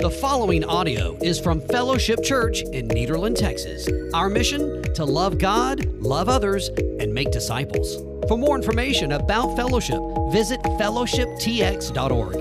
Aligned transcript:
The 0.00 0.10
following 0.10 0.64
audio 0.64 1.14
is 1.20 1.38
from 1.38 1.60
Fellowship 1.60 2.22
Church 2.24 2.62
in 2.62 2.88
Nederland, 2.88 3.36
Texas. 3.36 3.86
Our 4.14 4.30
mission 4.30 4.82
to 4.94 5.04
love 5.04 5.36
God, 5.36 5.84
love 5.96 6.30
others, 6.30 6.68
and 6.68 7.12
make 7.12 7.30
disciples. 7.30 7.96
For 8.26 8.38
more 8.38 8.56
information 8.56 9.12
about 9.12 9.56
Fellowship, 9.56 10.00
visit 10.32 10.58
fellowshiptx.org. 10.62 12.34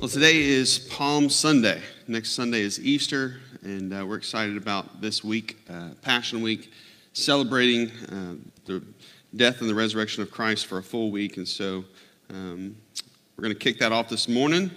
Well, 0.00 0.08
today 0.08 0.42
is 0.42 0.80
Palm 0.80 1.30
Sunday. 1.30 1.80
Next 2.08 2.32
Sunday 2.32 2.62
is 2.62 2.80
Easter, 2.80 3.36
and 3.62 3.94
uh, 3.94 4.04
we're 4.04 4.16
excited 4.16 4.56
about 4.56 5.00
this 5.00 5.22
week, 5.22 5.56
uh, 5.70 5.90
Passion 6.02 6.42
Week, 6.42 6.72
celebrating 7.12 7.92
uh, 8.10 8.34
the 8.64 8.82
death 9.36 9.60
and 9.60 9.70
the 9.70 9.74
resurrection 9.76 10.20
of 10.24 10.32
Christ 10.32 10.66
for 10.66 10.78
a 10.78 10.82
full 10.82 11.12
week. 11.12 11.36
And 11.36 11.46
so 11.46 11.84
um, 12.28 12.74
we're 13.36 13.42
going 13.42 13.54
to 13.54 13.60
kick 13.60 13.78
that 13.78 13.92
off 13.92 14.08
this 14.08 14.28
morning 14.28 14.72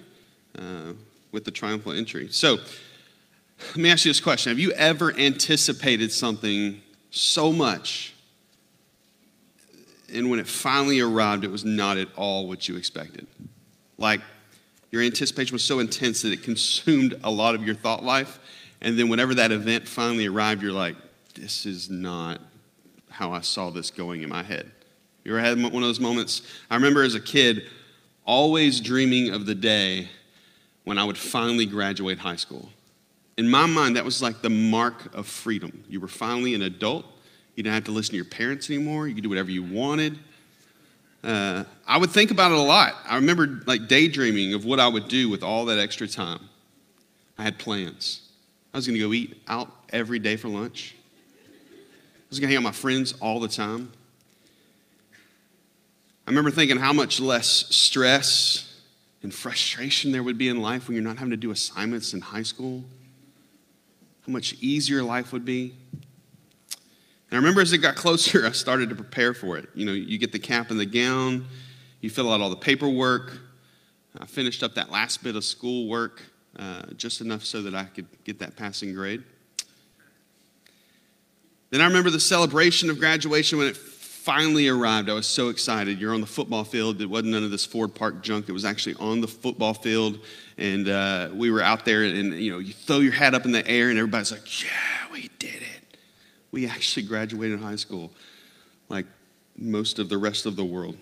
uh, 0.59 0.93
with 1.31 1.45
the 1.45 1.51
triumphal 1.51 1.91
entry. 1.91 2.27
So 2.29 2.57
let 3.69 3.77
me 3.77 3.89
ask 3.89 4.05
you 4.05 4.09
this 4.09 4.21
question 4.21 4.51
Have 4.51 4.59
you 4.59 4.71
ever 4.71 5.15
anticipated 5.17 6.11
something 6.11 6.81
so 7.09 7.51
much, 7.51 8.13
and 10.13 10.29
when 10.29 10.39
it 10.39 10.47
finally 10.47 10.99
arrived, 10.99 11.43
it 11.43 11.51
was 11.51 11.65
not 11.65 11.97
at 11.97 12.07
all 12.15 12.47
what 12.47 12.67
you 12.67 12.75
expected? 12.75 13.27
Like, 13.97 14.21
your 14.91 15.01
anticipation 15.01 15.53
was 15.53 15.63
so 15.63 15.79
intense 15.79 16.21
that 16.21 16.31
it 16.31 16.43
consumed 16.43 17.19
a 17.23 17.31
lot 17.31 17.55
of 17.55 17.63
your 17.63 17.75
thought 17.75 18.03
life. 18.03 18.39
And 18.81 18.97
then, 18.97 19.09
whenever 19.09 19.33
that 19.35 19.51
event 19.51 19.87
finally 19.87 20.27
arrived, 20.27 20.61
you're 20.61 20.71
like, 20.71 20.95
this 21.33 21.65
is 21.65 21.89
not 21.89 22.39
how 23.09 23.31
I 23.31 23.41
saw 23.41 23.69
this 23.69 23.89
going 23.89 24.21
in 24.21 24.29
my 24.29 24.43
head. 24.43 24.71
You 25.23 25.35
ever 25.35 25.41
had 25.41 25.57
one 25.61 25.75
of 25.75 25.81
those 25.81 25.99
moments? 25.99 26.43
I 26.69 26.75
remember 26.75 27.03
as 27.03 27.15
a 27.15 27.19
kid 27.19 27.63
always 28.25 28.79
dreaming 28.79 29.33
of 29.33 29.45
the 29.45 29.55
day 29.55 30.09
when 30.87 30.97
I 30.97 31.03
would 31.03 31.17
finally 31.17 31.65
graduate 31.65 32.17
high 32.17 32.37
school. 32.37 32.69
In 33.35 33.49
my 33.49 33.65
mind, 33.65 33.97
that 33.97 34.05
was 34.05 34.21
like 34.21 34.41
the 34.41 34.49
mark 34.49 35.13
of 35.13 35.27
freedom. 35.27 35.83
You 35.89 35.99
were 35.99 36.07
finally 36.07 36.55
an 36.55 36.61
adult. 36.61 37.05
You 37.55 37.63
didn't 37.63 37.73
have 37.73 37.83
to 37.83 37.91
listen 37.91 38.11
to 38.11 38.15
your 38.15 38.23
parents 38.23 38.69
anymore. 38.69 39.05
You 39.05 39.13
could 39.13 39.23
do 39.23 39.27
whatever 39.27 39.51
you 39.51 39.63
wanted. 39.63 40.17
Uh, 41.25 41.65
I 41.85 41.97
would 41.97 42.11
think 42.11 42.31
about 42.31 42.53
it 42.53 42.57
a 42.57 42.61
lot. 42.61 42.95
I 43.05 43.15
remember 43.15 43.63
like 43.65 43.89
daydreaming 43.89 44.53
of 44.53 44.63
what 44.63 44.79
I 44.79 44.87
would 44.87 45.09
do 45.09 45.27
with 45.27 45.43
all 45.43 45.65
that 45.65 45.77
extra 45.77 46.07
time. 46.07 46.39
I 47.37 47.43
had 47.43 47.59
plans. 47.59 48.21
I 48.73 48.77
was 48.77 48.87
going 48.87 48.97
to 48.97 49.05
go 49.05 49.11
eat 49.11 49.41
out 49.49 49.69
every 49.89 50.19
day 50.19 50.37
for 50.37 50.47
lunch. 50.47 50.95
I 50.95 52.29
was 52.29 52.39
going 52.39 52.47
to 52.47 52.55
hang 52.55 52.63
out 52.63 52.69
with 52.69 52.75
my 52.75 52.79
friends 52.79 53.13
all 53.19 53.41
the 53.41 53.49
time. 53.49 53.91
I 56.25 56.29
remember 56.29 56.49
thinking 56.49 56.77
how 56.77 56.93
much 56.93 57.19
less 57.19 57.65
stress 57.75 58.66
and 59.23 59.33
frustration 59.33 60.11
there 60.11 60.23
would 60.23 60.37
be 60.37 60.49
in 60.49 60.61
life 60.61 60.87
when 60.87 60.95
you're 60.95 61.03
not 61.03 61.17
having 61.17 61.31
to 61.31 61.37
do 61.37 61.51
assignments 61.51 62.13
in 62.13 62.21
high 62.21 62.43
school. 62.43 62.83
How 64.25 64.31
much 64.31 64.55
easier 64.61 65.01
life 65.01 65.33
would 65.33 65.45
be. 65.45 65.73
And 67.29 67.33
I 67.33 67.35
remember 67.35 67.61
as 67.61 67.73
it 67.73 67.79
got 67.79 67.95
closer, 67.95 68.45
I 68.45 68.51
started 68.51 68.89
to 68.89 68.95
prepare 68.95 69.33
for 69.33 69.57
it. 69.57 69.69
You 69.73 69.85
know, 69.85 69.93
you 69.93 70.17
get 70.17 70.31
the 70.31 70.39
cap 70.39 70.71
and 70.71 70.79
the 70.79 70.85
gown, 70.85 71.45
you 72.01 72.09
fill 72.09 72.31
out 72.31 72.41
all 72.41 72.49
the 72.49 72.55
paperwork. 72.55 73.39
I 74.19 74.25
finished 74.25 74.63
up 74.63 74.75
that 74.75 74.91
last 74.91 75.23
bit 75.23 75.35
of 75.35 75.43
school 75.43 75.87
work 75.87 76.21
uh, 76.57 76.83
just 76.95 77.21
enough 77.21 77.43
so 77.43 77.61
that 77.61 77.75
I 77.75 77.83
could 77.85 78.07
get 78.23 78.39
that 78.39 78.55
passing 78.55 78.93
grade. 78.93 79.23
Then 81.69 81.81
I 81.81 81.85
remember 81.85 82.09
the 82.09 82.19
celebration 82.19 82.89
of 82.89 82.97
graduation 82.97 83.57
when 83.57 83.67
it 83.67 83.77
finally 84.27 84.67
arrived. 84.67 85.09
I 85.09 85.13
was 85.13 85.25
so 85.25 85.47
excited. 85.47 86.01
You're 86.01 86.13
on 86.13 86.19
the 86.19 86.27
football 86.27 86.65
field. 86.65 86.99
It 86.99 87.05
wasn't 87.05 87.31
none 87.31 87.45
of 87.45 87.49
this 87.49 87.63
Ford 87.63 87.95
Park 87.95 88.21
junk. 88.21 88.49
It 88.49 88.51
was 88.51 88.65
actually 88.65 88.95
on 88.95 89.21
the 89.21 89.27
football 89.27 89.73
field. 89.73 90.19
And 90.57 90.89
uh, 90.89 91.29
we 91.33 91.49
were 91.49 91.61
out 91.61 91.85
there, 91.85 92.03
and 92.03 92.33
you 92.33 92.51
know, 92.51 92.59
you 92.59 92.73
throw 92.73 92.99
your 92.99 93.13
hat 93.13 93.33
up 93.33 93.45
in 93.45 93.53
the 93.53 93.65
air, 93.65 93.89
and 93.89 93.97
everybody's 93.97 94.33
like, 94.33 94.61
yeah, 94.61 94.67
we 95.13 95.29
did 95.39 95.61
it. 95.61 95.97
We 96.51 96.67
actually 96.67 97.03
graduated 97.03 97.61
high 97.61 97.77
school, 97.77 98.11
like 98.89 99.05
most 99.55 99.97
of 99.97 100.09
the 100.09 100.17
rest 100.17 100.45
of 100.45 100.57
the 100.57 100.65
world. 100.65 100.97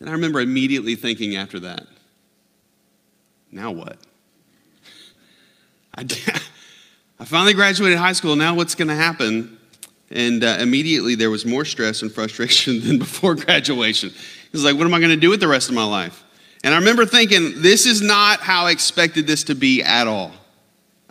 And 0.00 0.08
I 0.08 0.12
remember 0.12 0.40
immediately 0.40 0.94
thinking 0.94 1.36
after 1.36 1.60
that, 1.60 1.86
now 3.52 3.72
what? 3.72 3.98
I, 5.94 6.00
I 7.20 7.24
finally 7.26 7.52
graduated 7.52 7.98
high 7.98 8.14
school. 8.14 8.36
Now 8.36 8.54
what's 8.54 8.74
going 8.74 8.88
to 8.88 8.94
happen? 8.94 9.58
And 10.10 10.44
uh, 10.44 10.58
immediately 10.60 11.14
there 11.14 11.30
was 11.30 11.44
more 11.44 11.64
stress 11.64 12.02
and 12.02 12.12
frustration 12.12 12.80
than 12.86 12.98
before 12.98 13.34
graduation. 13.34 14.10
It 14.10 14.52
was 14.52 14.64
like, 14.64 14.76
what 14.76 14.86
am 14.86 14.94
I 14.94 14.98
going 14.98 15.10
to 15.10 15.16
do 15.16 15.30
with 15.30 15.40
the 15.40 15.48
rest 15.48 15.68
of 15.68 15.74
my 15.74 15.84
life? 15.84 16.22
And 16.62 16.72
I 16.72 16.78
remember 16.78 17.04
thinking, 17.04 17.60
this 17.60 17.84
is 17.84 18.00
not 18.00 18.40
how 18.40 18.66
I 18.66 18.70
expected 18.70 19.26
this 19.26 19.44
to 19.44 19.54
be 19.54 19.82
at 19.82 20.06
all. 20.06 20.32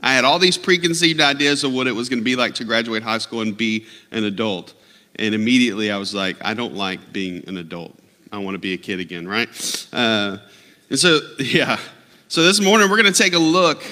I 0.02 0.14
had 0.14 0.26
all 0.26 0.40
these 0.40 0.58
preconceived 0.58 1.22
ideas 1.22 1.64
of 1.64 1.72
what 1.72 1.88
it 1.88 1.94
was 1.94 2.10
going 2.10 2.20
to 2.20 2.26
be 2.26 2.36
like 2.36 2.56
to 2.56 2.66
graduate 2.66 3.04
high 3.04 3.20
school 3.20 3.42
and 3.42 3.56
be 3.56 3.86
an 4.12 4.24
adult. 4.26 4.74
And 5.16 5.36
immediately 5.36 5.92
I 5.92 5.98
was 5.98 6.14
like, 6.14 6.38
I 6.44 6.54
don't 6.54 6.74
like 6.74 7.14
being 7.14 7.48
an 7.48 7.58
adult. 7.58 7.96
I 8.32 8.40
want 8.40 8.56
to 8.56 8.60
be 8.60 8.74
a 8.74 8.78
kid 8.78 9.00
again, 9.00 9.28
right? 9.28 9.88
Uh, 9.94 10.38
and 10.90 11.00
so, 11.00 11.20
yeah. 11.40 11.80
So 12.28 12.44
this 12.44 12.60
morning 12.60 12.90
we're 12.90 13.02
going 13.02 13.14
to 13.14 13.18
take 13.18 13.34
a 13.34 13.40
look 13.40 13.84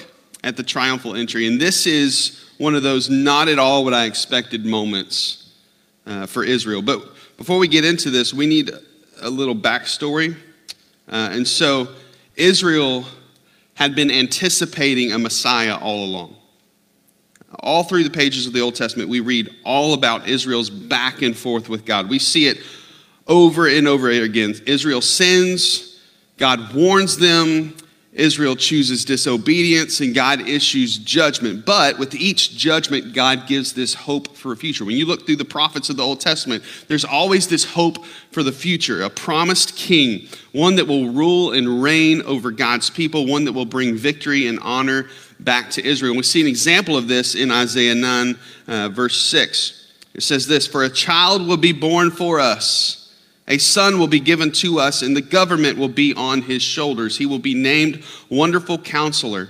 at 0.43 0.57
the 0.57 0.63
triumphal 0.63 1.15
entry. 1.15 1.47
And 1.47 1.61
this 1.61 1.85
is 1.85 2.50
one 2.61 2.75
of 2.75 2.83
those 2.83 3.09
not 3.09 3.47
at 3.47 3.57
all 3.57 3.83
what 3.83 3.91
I 3.91 4.05
expected 4.05 4.67
moments 4.67 5.51
uh, 6.05 6.27
for 6.27 6.43
Israel. 6.43 6.83
But 6.83 7.01
before 7.35 7.57
we 7.57 7.67
get 7.67 7.83
into 7.83 8.11
this, 8.11 8.35
we 8.35 8.45
need 8.45 8.69
a 9.19 9.29
little 9.31 9.55
backstory. 9.55 10.35
Uh, 11.09 11.29
and 11.31 11.47
so 11.47 11.87
Israel 12.35 13.03
had 13.73 13.95
been 13.95 14.11
anticipating 14.11 15.11
a 15.11 15.17
Messiah 15.17 15.75
all 15.75 16.05
along. 16.05 16.35
All 17.61 17.83
through 17.83 18.03
the 18.03 18.11
pages 18.11 18.45
of 18.45 18.53
the 18.53 18.61
Old 18.61 18.75
Testament, 18.75 19.09
we 19.09 19.21
read 19.21 19.49
all 19.65 19.95
about 19.95 20.27
Israel's 20.27 20.69
back 20.69 21.23
and 21.23 21.35
forth 21.35 21.67
with 21.67 21.83
God. 21.83 22.09
We 22.09 22.19
see 22.19 22.45
it 22.45 22.59
over 23.25 23.67
and 23.67 23.87
over 23.87 24.11
again. 24.11 24.53
Israel 24.67 25.01
sins, 25.01 25.99
God 26.37 26.75
warns 26.75 27.17
them, 27.17 27.75
Israel 28.13 28.57
chooses 28.57 29.05
disobedience 29.05 30.01
and 30.01 30.13
God 30.13 30.41
issues 30.47 30.97
judgment. 30.97 31.65
But 31.65 31.97
with 31.97 32.13
each 32.13 32.57
judgment, 32.57 33.13
God 33.13 33.47
gives 33.47 33.71
this 33.71 33.93
hope 33.93 34.35
for 34.35 34.51
a 34.51 34.57
future. 34.57 34.83
When 34.83 34.97
you 34.97 35.05
look 35.05 35.25
through 35.25 35.37
the 35.37 35.45
prophets 35.45 35.89
of 35.89 35.95
the 35.95 36.03
Old 36.03 36.19
Testament, 36.19 36.63
there's 36.89 37.05
always 37.05 37.47
this 37.47 37.63
hope 37.63 38.03
for 38.31 38.43
the 38.43 38.51
future 38.51 39.03
a 39.03 39.09
promised 39.09 39.77
king, 39.77 40.27
one 40.51 40.75
that 40.75 40.87
will 40.87 41.09
rule 41.09 41.53
and 41.53 41.81
reign 41.81 42.21
over 42.23 42.51
God's 42.51 42.89
people, 42.89 43.27
one 43.27 43.45
that 43.45 43.53
will 43.53 43.65
bring 43.65 43.95
victory 43.95 44.47
and 44.47 44.59
honor 44.61 45.07
back 45.39 45.69
to 45.71 45.85
Israel. 45.85 46.11
And 46.11 46.17
we 46.17 46.23
see 46.23 46.41
an 46.41 46.47
example 46.47 46.97
of 46.97 47.07
this 47.07 47.33
in 47.33 47.49
Isaiah 47.49 47.95
9, 47.95 48.39
uh, 48.67 48.89
verse 48.89 49.17
6. 49.21 49.87
It 50.13 50.23
says 50.23 50.47
this 50.47 50.67
For 50.67 50.83
a 50.83 50.89
child 50.89 51.47
will 51.47 51.57
be 51.57 51.71
born 51.71 52.11
for 52.11 52.41
us. 52.41 53.00
A 53.47 53.57
son 53.57 53.99
will 53.99 54.07
be 54.07 54.19
given 54.19 54.51
to 54.53 54.79
us, 54.79 55.01
and 55.01 55.15
the 55.15 55.21
government 55.21 55.77
will 55.77 55.89
be 55.89 56.13
on 56.13 56.43
his 56.43 56.61
shoulders. 56.61 57.17
He 57.17 57.25
will 57.25 57.39
be 57.39 57.53
named 57.53 58.03
Wonderful 58.29 58.77
Counselor, 58.77 59.49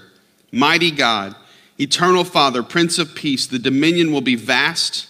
Mighty 0.52 0.92
God, 0.92 1.36
Eternal 1.80 2.24
Father, 2.24 2.64
Prince 2.64 2.98
of 2.98 3.14
Peace. 3.16 3.46
The 3.46 3.60
dominion 3.60 4.12
will 4.12 4.22
be 4.22 4.36
vast, 4.36 5.08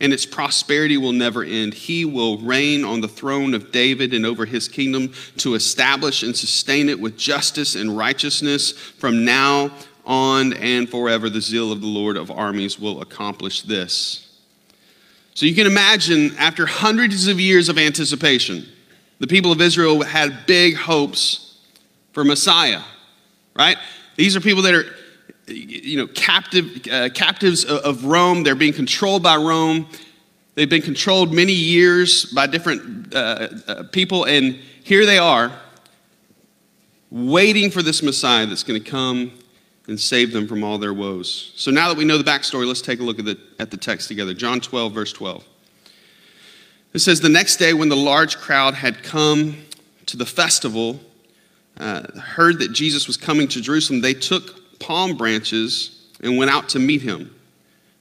and 0.00 0.12
its 0.12 0.26
prosperity 0.26 0.96
will 0.96 1.12
never 1.12 1.44
end. 1.44 1.74
He 1.74 2.04
will 2.04 2.38
reign 2.38 2.84
on 2.84 3.00
the 3.00 3.08
throne 3.08 3.54
of 3.54 3.70
David 3.70 4.12
and 4.12 4.26
over 4.26 4.44
his 4.44 4.68
kingdom 4.68 5.12
to 5.38 5.54
establish 5.54 6.22
and 6.22 6.36
sustain 6.36 6.88
it 6.88 7.00
with 7.00 7.16
justice 7.16 7.74
and 7.74 7.96
righteousness 7.96 8.72
from 8.72 9.24
now 9.24 9.70
on 10.04 10.52
and 10.54 10.88
forever. 10.88 11.28
The 11.28 11.40
zeal 11.40 11.72
of 11.72 11.80
the 11.80 11.86
Lord 11.86 12.16
of 12.16 12.30
armies 12.30 12.78
will 12.78 13.02
accomplish 13.02 13.62
this. 13.62 14.25
So 15.36 15.44
you 15.44 15.54
can 15.54 15.66
imagine, 15.66 16.34
after 16.38 16.64
hundreds 16.64 17.28
of 17.28 17.38
years 17.38 17.68
of 17.68 17.76
anticipation, 17.76 18.66
the 19.18 19.26
people 19.26 19.52
of 19.52 19.60
Israel 19.60 20.02
had 20.02 20.46
big 20.46 20.76
hopes 20.76 21.58
for 22.12 22.24
Messiah, 22.24 22.80
right? 23.54 23.76
These 24.16 24.34
are 24.34 24.40
people 24.40 24.62
that 24.62 24.72
are, 24.72 24.86
you 25.46 25.98
know, 25.98 26.06
captive, 26.06 26.86
uh, 26.90 27.10
captives 27.10 27.66
of 27.66 28.06
Rome. 28.06 28.44
They're 28.44 28.54
being 28.54 28.72
controlled 28.72 29.22
by 29.22 29.36
Rome. 29.36 29.86
They've 30.54 30.70
been 30.70 30.80
controlled 30.80 31.34
many 31.34 31.52
years 31.52 32.24
by 32.32 32.46
different 32.46 33.14
uh, 33.14 33.48
uh, 33.68 33.82
people, 33.92 34.24
and 34.24 34.54
here 34.84 35.04
they 35.04 35.18
are, 35.18 35.52
waiting 37.10 37.70
for 37.70 37.82
this 37.82 38.02
Messiah 38.02 38.46
that's 38.46 38.62
going 38.62 38.82
to 38.82 38.90
come 38.90 39.32
and 39.88 39.98
save 39.98 40.32
them 40.32 40.48
from 40.48 40.64
all 40.64 40.78
their 40.78 40.94
woes. 40.94 41.52
So 41.56 41.70
now 41.70 41.88
that 41.88 41.96
we 41.96 42.04
know 42.04 42.18
the 42.18 42.28
backstory, 42.28 42.66
let's 42.66 42.80
take 42.80 43.00
a 43.00 43.02
look 43.02 43.18
at 43.18 43.24
the, 43.24 43.38
at 43.58 43.70
the 43.70 43.76
text 43.76 44.08
together. 44.08 44.34
John 44.34 44.60
12, 44.60 44.92
verse 44.92 45.12
12. 45.12 45.44
It 46.92 46.98
says, 47.00 47.20
The 47.20 47.28
next 47.28 47.56
day, 47.56 47.72
when 47.74 47.88
the 47.88 47.96
large 47.96 48.38
crowd 48.38 48.74
had 48.74 49.02
come 49.02 49.56
to 50.06 50.16
the 50.16 50.26
festival, 50.26 51.00
uh, 51.78 52.02
heard 52.18 52.58
that 52.60 52.72
Jesus 52.72 53.06
was 53.06 53.16
coming 53.16 53.48
to 53.48 53.60
Jerusalem, 53.60 54.00
they 54.00 54.14
took 54.14 54.78
palm 54.78 55.16
branches 55.16 56.06
and 56.20 56.36
went 56.36 56.50
out 56.50 56.68
to 56.70 56.78
meet 56.78 57.02
him. 57.02 57.34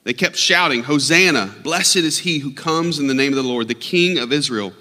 They 0.06 0.14
kept 0.14 0.36
shouting, 0.36 0.84
Hosanna! 0.84 1.54
Blessed 1.64 1.98
is 1.98 2.20
he 2.20 2.40
who 2.40 2.54
comes 2.54 3.00
in 3.00 3.08
the 3.08 3.14
name 3.14 3.32
of 3.32 3.38
the 3.38 3.44
Lord, 3.44 3.68
the 3.68 3.74
King 3.74 4.20
of 4.20 4.32
Israel. 4.32 4.72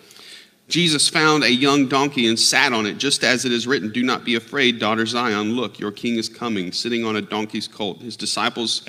Jesus 0.68 1.08
found 1.08 1.44
a 1.44 1.52
young 1.52 1.88
donkey 1.88 2.26
and 2.26 2.38
sat 2.38 2.72
on 2.72 2.86
it, 2.86 2.96
just 2.96 3.22
as 3.22 3.44
it 3.44 3.52
is 3.52 3.66
written 3.66 3.92
Do 3.92 4.02
not 4.02 4.24
be 4.24 4.34
afraid, 4.34 4.78
daughter 4.78 5.04
Zion. 5.04 5.54
Look, 5.54 5.78
your 5.78 5.92
king 5.92 6.16
is 6.16 6.28
coming, 6.28 6.72
sitting 6.72 7.04
on 7.04 7.16
a 7.16 7.22
donkey's 7.22 7.68
colt. 7.68 8.00
His 8.00 8.16
disciples 8.16 8.82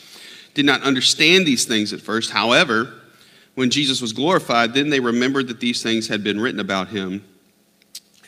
did 0.54 0.66
not 0.66 0.82
understand 0.84 1.46
these 1.46 1.66
things 1.66 1.92
at 1.92 2.00
first. 2.00 2.32
However, 2.32 2.94
when 3.56 3.70
Jesus 3.70 4.02
was 4.02 4.14
glorified, 4.14 4.74
then 4.74 4.90
they 4.90 5.00
remembered 5.00 5.48
that 5.50 5.60
these 5.60 5.84
things 5.84 6.08
had 6.08 6.24
been 6.24 6.40
written 6.40 6.60
about 6.60 6.90
him 6.90 7.24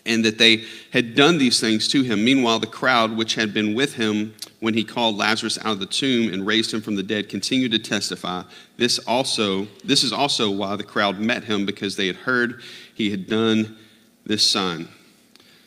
and 0.06 0.24
that 0.24 0.38
they 0.38 0.64
had 0.92 1.16
done 1.16 1.38
these 1.38 1.60
things 1.60 1.88
to 1.90 2.02
him. 2.02 2.24
Meanwhile, 2.24 2.60
the 2.60 2.68
crowd, 2.68 3.16
which 3.16 3.36
had 3.36 3.54
been 3.54 3.76
with 3.76 3.96
him 3.96 4.34
when 4.62 4.74
he 4.74 4.84
called 4.84 5.18
Lazarus 5.18 5.60
out 5.60 5.74
of 5.74 5.80
the 5.80 5.86
tomb 5.86 6.34
and 6.34 6.48
raised 6.48 6.74
him 6.74 6.82
from 6.82 6.96
the 6.96 7.04
dead, 7.04 7.30
continued 7.30 7.72
to 7.74 7.80
testify. 7.80 8.44
This 8.78 9.00
also, 9.00 9.68
this 9.84 10.04
is 10.04 10.14
also 10.14 10.50
why 10.50 10.76
the 10.78 10.84
crowd 10.84 11.20
met 11.20 11.44
him 11.44 11.66
because 11.66 11.96
they 11.96 12.08
had 12.08 12.16
heard 12.16 12.62
he 12.98 13.12
had 13.12 13.28
done 13.28 13.78
this 14.26 14.44
sign. 14.44 14.88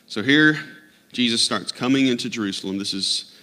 So 0.09 0.21
here 0.21 0.59
Jesus 1.13 1.41
starts 1.41 1.71
coming 1.71 2.09
into 2.09 2.29
Jerusalem. 2.29 2.77
This 2.77 2.93
is 2.93 3.37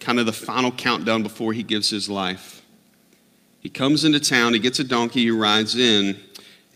kind 0.00 0.18
of 0.18 0.24
the 0.24 0.32
final 0.32 0.72
countdown 0.72 1.22
before 1.22 1.52
he 1.52 1.62
gives 1.62 1.90
his 1.90 2.08
life. 2.08 2.62
He 3.60 3.68
comes 3.68 4.06
into 4.06 4.20
town, 4.20 4.54
he 4.54 4.58
gets 4.58 4.78
a 4.78 4.84
donkey, 4.84 5.24
he 5.24 5.30
rides 5.30 5.76
in, 5.76 6.16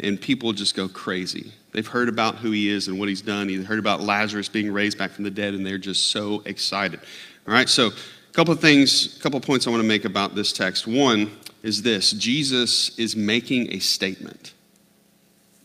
and 0.00 0.20
people 0.20 0.52
just 0.52 0.76
go 0.76 0.86
crazy. 0.86 1.50
They've 1.72 1.86
heard 1.86 2.10
about 2.10 2.36
who 2.36 2.50
he 2.50 2.68
is 2.68 2.88
and 2.88 2.98
what 2.98 3.08
he's 3.08 3.22
done. 3.22 3.46
They've 3.46 3.64
heard 3.64 3.78
about 3.78 4.02
Lazarus 4.02 4.50
being 4.50 4.70
raised 4.70 4.98
back 4.98 5.12
from 5.12 5.24
the 5.24 5.30
dead, 5.30 5.54
and 5.54 5.64
they're 5.64 5.78
just 5.78 6.10
so 6.10 6.42
excited. 6.44 7.00
All 7.48 7.54
right, 7.54 7.70
so 7.70 7.86
a 7.86 8.32
couple 8.32 8.52
of 8.52 8.60
things, 8.60 9.16
a 9.16 9.20
couple 9.22 9.38
of 9.38 9.44
points 9.44 9.66
I 9.66 9.70
want 9.70 9.82
to 9.82 9.88
make 9.88 10.04
about 10.04 10.34
this 10.34 10.52
text. 10.52 10.86
One 10.86 11.30
is 11.62 11.80
this 11.80 12.10
Jesus 12.10 12.98
is 12.98 13.16
making 13.16 13.72
a 13.72 13.78
statement. 13.78 14.52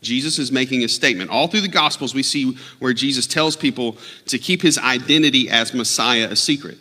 Jesus 0.06 0.38
is 0.38 0.52
making 0.52 0.84
a 0.84 0.88
statement. 0.88 1.30
All 1.30 1.48
through 1.48 1.62
the 1.62 1.68
Gospels, 1.68 2.14
we 2.14 2.22
see 2.22 2.56
where 2.78 2.92
Jesus 2.92 3.26
tells 3.26 3.56
people 3.56 3.96
to 4.26 4.38
keep 4.38 4.62
his 4.62 4.78
identity 4.78 5.50
as 5.50 5.74
Messiah 5.74 6.28
a 6.30 6.36
secret. 6.36 6.78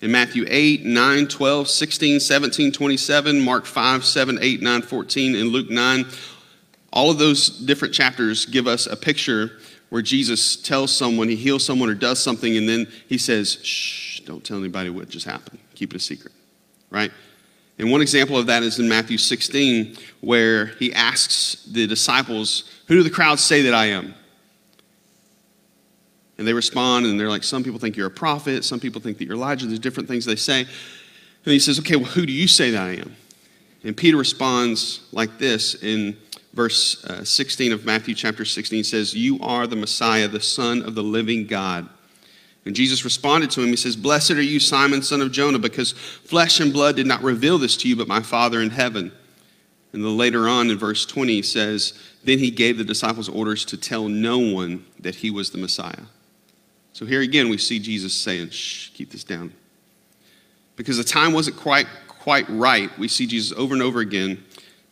In 0.00 0.10
Matthew 0.10 0.44
8, 0.48 0.84
9, 0.84 1.28
12, 1.28 1.68
16, 1.68 2.20
17, 2.20 2.72
27, 2.72 3.40
Mark 3.40 3.66
5, 3.66 4.04
7, 4.04 4.38
8, 4.40 4.62
9, 4.62 4.82
14, 4.82 5.34
and 5.36 5.48
Luke 5.50 5.70
9, 5.70 6.06
all 6.92 7.10
of 7.10 7.18
those 7.18 7.48
different 7.48 7.94
chapters 7.94 8.46
give 8.46 8.66
us 8.66 8.86
a 8.86 8.96
picture 8.96 9.52
where 9.90 10.02
Jesus 10.02 10.56
tells 10.56 10.90
someone, 10.90 11.28
he 11.28 11.36
heals 11.36 11.64
someone 11.64 11.88
or 11.88 11.94
does 11.94 12.22
something, 12.22 12.56
and 12.56 12.68
then 12.68 12.86
he 13.08 13.18
says, 13.18 13.58
shh, 13.62 14.20
don't 14.20 14.44
tell 14.44 14.58
anybody 14.58 14.90
what 14.90 15.08
just 15.08 15.26
happened. 15.26 15.58
Keep 15.74 15.92
it 15.92 15.96
a 15.96 16.00
secret, 16.00 16.32
right? 16.90 17.12
And 17.78 17.90
one 17.90 18.02
example 18.02 18.36
of 18.36 18.46
that 18.46 18.62
is 18.62 18.78
in 18.78 18.88
Matthew 18.88 19.18
16, 19.18 19.96
where 20.20 20.66
he 20.66 20.92
asks 20.92 21.64
the 21.64 21.86
disciples, 21.86 22.70
Who 22.86 22.96
do 22.96 23.02
the 23.02 23.10
crowds 23.10 23.42
say 23.42 23.62
that 23.62 23.74
I 23.74 23.86
am? 23.86 24.14
And 26.38 26.46
they 26.46 26.52
respond, 26.52 27.06
and 27.06 27.18
they're 27.18 27.28
like, 27.28 27.44
Some 27.44 27.64
people 27.64 27.78
think 27.78 27.96
you're 27.96 28.06
a 28.06 28.10
prophet, 28.10 28.64
some 28.64 28.80
people 28.80 29.00
think 29.00 29.18
that 29.18 29.24
you're 29.24 29.34
Elijah. 29.34 29.66
There's 29.66 29.78
different 29.78 30.08
things 30.08 30.24
they 30.24 30.36
say. 30.36 30.60
And 30.60 31.52
he 31.52 31.58
says, 31.58 31.78
Okay, 31.78 31.96
well, 31.96 32.06
who 32.06 32.26
do 32.26 32.32
you 32.32 32.46
say 32.46 32.70
that 32.70 32.82
I 32.82 32.92
am? 32.96 33.16
And 33.84 33.96
Peter 33.96 34.16
responds 34.16 35.00
like 35.12 35.38
this 35.38 35.82
in 35.82 36.16
verse 36.54 37.04
uh, 37.04 37.24
16 37.24 37.72
of 37.72 37.84
Matthew 37.84 38.14
chapter 38.14 38.44
16. 38.44 38.76
He 38.76 38.82
says, 38.82 39.14
You 39.14 39.40
are 39.40 39.66
the 39.66 39.76
Messiah, 39.76 40.28
the 40.28 40.40
Son 40.40 40.82
of 40.82 40.94
the 40.94 41.02
living 41.02 41.46
God. 41.46 41.88
And 42.64 42.76
Jesus 42.76 43.04
responded 43.04 43.50
to 43.52 43.62
him. 43.62 43.68
He 43.68 43.76
says, 43.76 43.96
Blessed 43.96 44.32
are 44.32 44.42
you, 44.42 44.60
Simon, 44.60 45.02
son 45.02 45.20
of 45.20 45.32
Jonah, 45.32 45.58
because 45.58 45.92
flesh 45.92 46.60
and 46.60 46.72
blood 46.72 46.96
did 46.96 47.06
not 47.06 47.22
reveal 47.22 47.58
this 47.58 47.76
to 47.78 47.88
you, 47.88 47.96
but 47.96 48.06
my 48.08 48.20
Father 48.20 48.60
in 48.60 48.70
heaven. 48.70 49.12
And 49.92 50.04
then 50.04 50.16
later 50.16 50.48
on 50.48 50.70
in 50.70 50.78
verse 50.78 51.04
20, 51.04 51.32
he 51.32 51.42
says, 51.42 51.92
Then 52.24 52.38
he 52.38 52.50
gave 52.50 52.78
the 52.78 52.84
disciples 52.84 53.28
orders 53.28 53.64
to 53.66 53.76
tell 53.76 54.08
no 54.08 54.38
one 54.38 54.84
that 55.00 55.16
he 55.16 55.30
was 55.30 55.50
the 55.50 55.58
Messiah. 55.58 56.04
So 56.92 57.04
here 57.04 57.20
again, 57.20 57.48
we 57.48 57.58
see 57.58 57.78
Jesus 57.78 58.14
saying, 58.14 58.50
Shh, 58.50 58.90
keep 58.90 59.10
this 59.10 59.24
down. 59.24 59.52
Because 60.76 60.96
the 60.96 61.04
time 61.04 61.32
wasn't 61.32 61.56
quite, 61.56 61.86
quite 62.08 62.48
right, 62.48 62.96
we 62.98 63.08
see 63.08 63.26
Jesus 63.26 63.56
over 63.58 63.74
and 63.74 63.82
over 63.82 64.00
again 64.00 64.42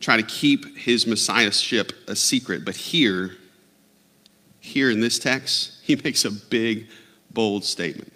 try 0.01 0.17
to 0.17 0.23
keep 0.23 0.77
his 0.77 1.05
messiahship 1.05 1.93
a 2.07 2.15
secret. 2.15 2.65
But 2.65 2.75
here, 2.75 3.37
here 4.59 4.89
in 4.89 4.99
this 4.99 5.19
text, 5.19 5.79
he 5.83 5.95
makes 5.95 6.25
a 6.25 6.31
big 6.31 6.87
bold 7.33 7.63
statement. 7.63 8.11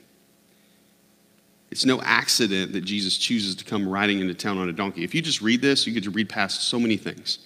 It's 1.72 1.86
no 1.86 2.02
accident 2.02 2.74
that 2.74 2.82
Jesus 2.82 3.18
chooses 3.18 3.56
to 3.56 3.66
come 3.66 3.88
riding 3.88 4.22
into 4.22 4.34
town 4.34 4.58
on 4.58 4.70
a 4.70 4.74
donkey. 4.74 5.04
If 5.04 5.14
you 5.14 5.22
just 5.22 5.42
read 5.42 5.62
this, 5.62 5.86
you 5.86 5.94
get 5.94 6.04
to 6.06 6.12
read 6.12 6.30
past 6.30 6.64
so 6.64 6.80
many 6.80 6.96
things. 6.96 7.40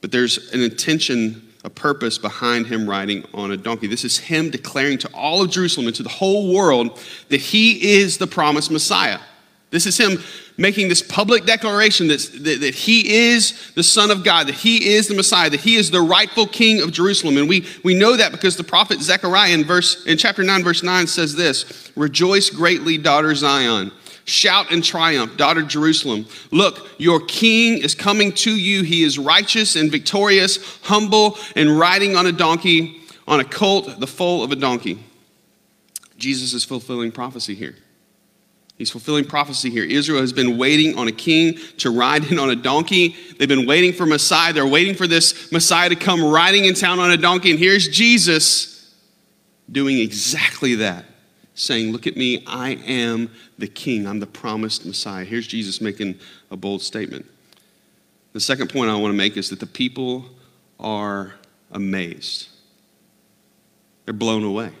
But 0.00 0.12
there's 0.12 0.52
an 0.52 0.60
intention, 0.60 1.52
a 1.64 1.70
purpose 1.70 2.18
behind 2.18 2.66
him 2.66 2.88
riding 2.88 3.24
on 3.32 3.52
a 3.52 3.56
donkey. 3.56 3.86
This 3.86 4.04
is 4.04 4.18
him 4.18 4.50
declaring 4.50 4.98
to 4.98 5.08
all 5.14 5.42
of 5.42 5.50
Jerusalem 5.50 5.86
and 5.86 5.96
to 5.96 6.02
the 6.02 6.08
whole 6.08 6.52
world 6.54 6.98
that 7.28 7.40
he 7.40 7.98
is 8.00 8.18
the 8.18 8.26
promised 8.26 8.70
Messiah. 8.70 9.20
This 9.70 9.86
is 9.86 9.96
him 9.96 10.18
making 10.56 10.88
this 10.88 11.00
public 11.00 11.46
declaration 11.46 12.08
that, 12.08 12.18
that, 12.42 12.60
that, 12.60 12.74
he 12.74 13.28
is 13.30 13.72
the 13.74 13.84
Son 13.84 14.10
of 14.10 14.24
God, 14.24 14.48
that 14.48 14.56
he 14.56 14.94
is 14.94 15.06
the 15.06 15.14
Messiah, 15.14 15.48
that 15.48 15.60
he 15.60 15.76
is 15.76 15.92
the 15.92 16.00
rightful 16.00 16.46
King 16.46 16.82
of 16.82 16.90
Jerusalem. 16.90 17.36
And 17.36 17.48
we, 17.48 17.64
we 17.84 17.94
know 17.94 18.16
that 18.16 18.32
because 18.32 18.56
the 18.56 18.64
prophet 18.64 19.00
Zechariah 19.00 19.52
in, 19.52 19.64
verse, 19.64 20.04
in 20.06 20.18
chapter 20.18 20.42
9, 20.42 20.64
verse 20.64 20.82
9 20.82 21.06
says 21.06 21.36
this 21.36 21.92
Rejoice 21.96 22.50
greatly, 22.50 22.98
daughter 22.98 23.34
Zion. 23.34 23.92
Shout 24.24 24.70
in 24.70 24.82
triumph, 24.82 25.36
daughter 25.36 25.62
Jerusalem. 25.62 26.26
Look, 26.50 26.88
your 26.98 27.20
king 27.20 27.78
is 27.78 27.94
coming 27.94 28.32
to 28.32 28.50
you. 28.50 28.82
He 28.82 29.02
is 29.02 29.18
righteous 29.18 29.76
and 29.76 29.90
victorious, 29.90 30.78
humble, 30.82 31.38
and 31.56 31.78
riding 31.78 32.16
on 32.16 32.26
a 32.26 32.32
donkey, 32.32 33.02
on 33.26 33.40
a 33.40 33.44
colt, 33.44 33.98
the 33.98 34.06
foal 34.06 34.44
of 34.44 34.52
a 34.52 34.56
donkey. 34.56 35.02
Jesus 36.16 36.52
is 36.52 36.64
fulfilling 36.64 37.12
prophecy 37.12 37.54
here. 37.54 37.76
He's 38.80 38.88
fulfilling 38.88 39.26
prophecy 39.26 39.68
here. 39.68 39.84
Israel 39.84 40.22
has 40.22 40.32
been 40.32 40.56
waiting 40.56 40.96
on 40.96 41.06
a 41.06 41.12
king 41.12 41.58
to 41.76 41.90
ride 41.90 42.32
in 42.32 42.38
on 42.38 42.48
a 42.48 42.56
donkey. 42.56 43.14
They've 43.38 43.46
been 43.46 43.66
waiting 43.66 43.92
for 43.92 44.06
Messiah. 44.06 44.54
They're 44.54 44.66
waiting 44.66 44.94
for 44.94 45.06
this 45.06 45.52
Messiah 45.52 45.90
to 45.90 45.96
come 45.96 46.24
riding 46.24 46.64
in 46.64 46.72
town 46.72 46.98
on 46.98 47.10
a 47.10 47.18
donkey. 47.18 47.50
And 47.50 47.58
here's 47.58 47.88
Jesus 47.88 48.94
doing 49.70 49.98
exactly 49.98 50.76
that, 50.76 51.04
saying, 51.52 51.92
Look 51.92 52.06
at 52.06 52.16
me, 52.16 52.42
I 52.46 52.70
am 52.86 53.30
the 53.58 53.68
king. 53.68 54.06
I'm 54.06 54.18
the 54.18 54.26
promised 54.26 54.86
Messiah. 54.86 55.26
Here's 55.26 55.46
Jesus 55.46 55.82
making 55.82 56.18
a 56.50 56.56
bold 56.56 56.80
statement. 56.80 57.26
The 58.32 58.40
second 58.40 58.70
point 58.70 58.88
I 58.88 58.94
want 58.96 59.12
to 59.12 59.18
make 59.18 59.36
is 59.36 59.50
that 59.50 59.60
the 59.60 59.66
people 59.66 60.24
are 60.78 61.34
amazed, 61.70 62.48
they're 64.06 64.14
blown 64.14 64.42
away. 64.42 64.72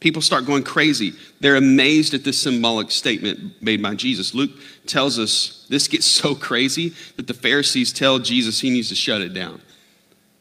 People 0.00 0.22
start 0.22 0.46
going 0.46 0.62
crazy. 0.62 1.12
They're 1.40 1.56
amazed 1.56 2.14
at 2.14 2.22
this 2.22 2.40
symbolic 2.40 2.90
statement 2.90 3.60
made 3.60 3.82
by 3.82 3.94
Jesus. 3.96 4.32
Luke 4.32 4.52
tells 4.86 5.18
us 5.18 5.66
this 5.68 5.88
gets 5.88 6.06
so 6.20 6.34
crazy 6.34 6.94
that 7.16 7.26
the 7.26 7.34
Pharisees 7.34 7.92
tell 7.92 8.18
Jesus 8.18 8.60
he 8.60 8.70
needs 8.70 8.88
to 8.90 8.94
shut 8.94 9.20
it 9.20 9.34
down. 9.34 9.60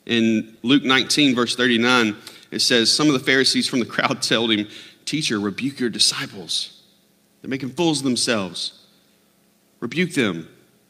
In 0.06 0.58
Luke 0.64 0.84
19, 0.84 1.36
verse 1.36 1.56
39, 1.56 2.16
it 2.52 2.60
says, 2.60 2.94
Some 2.94 3.08
of 3.08 3.14
the 3.14 3.20
Pharisees 3.20 3.68
from 3.68 3.80
the 3.80 3.86
crowd 3.98 4.22
told 4.22 4.52
him, 4.52 4.68
Teacher, 5.06 5.40
rebuke 5.40 5.80
your 5.80 5.90
disciples. 5.90 6.84
They're 7.42 7.50
making 7.50 7.70
fools 7.70 8.00
of 8.00 8.04
themselves. 8.04 8.86
Rebuke 9.80 10.14
them. 10.14 10.48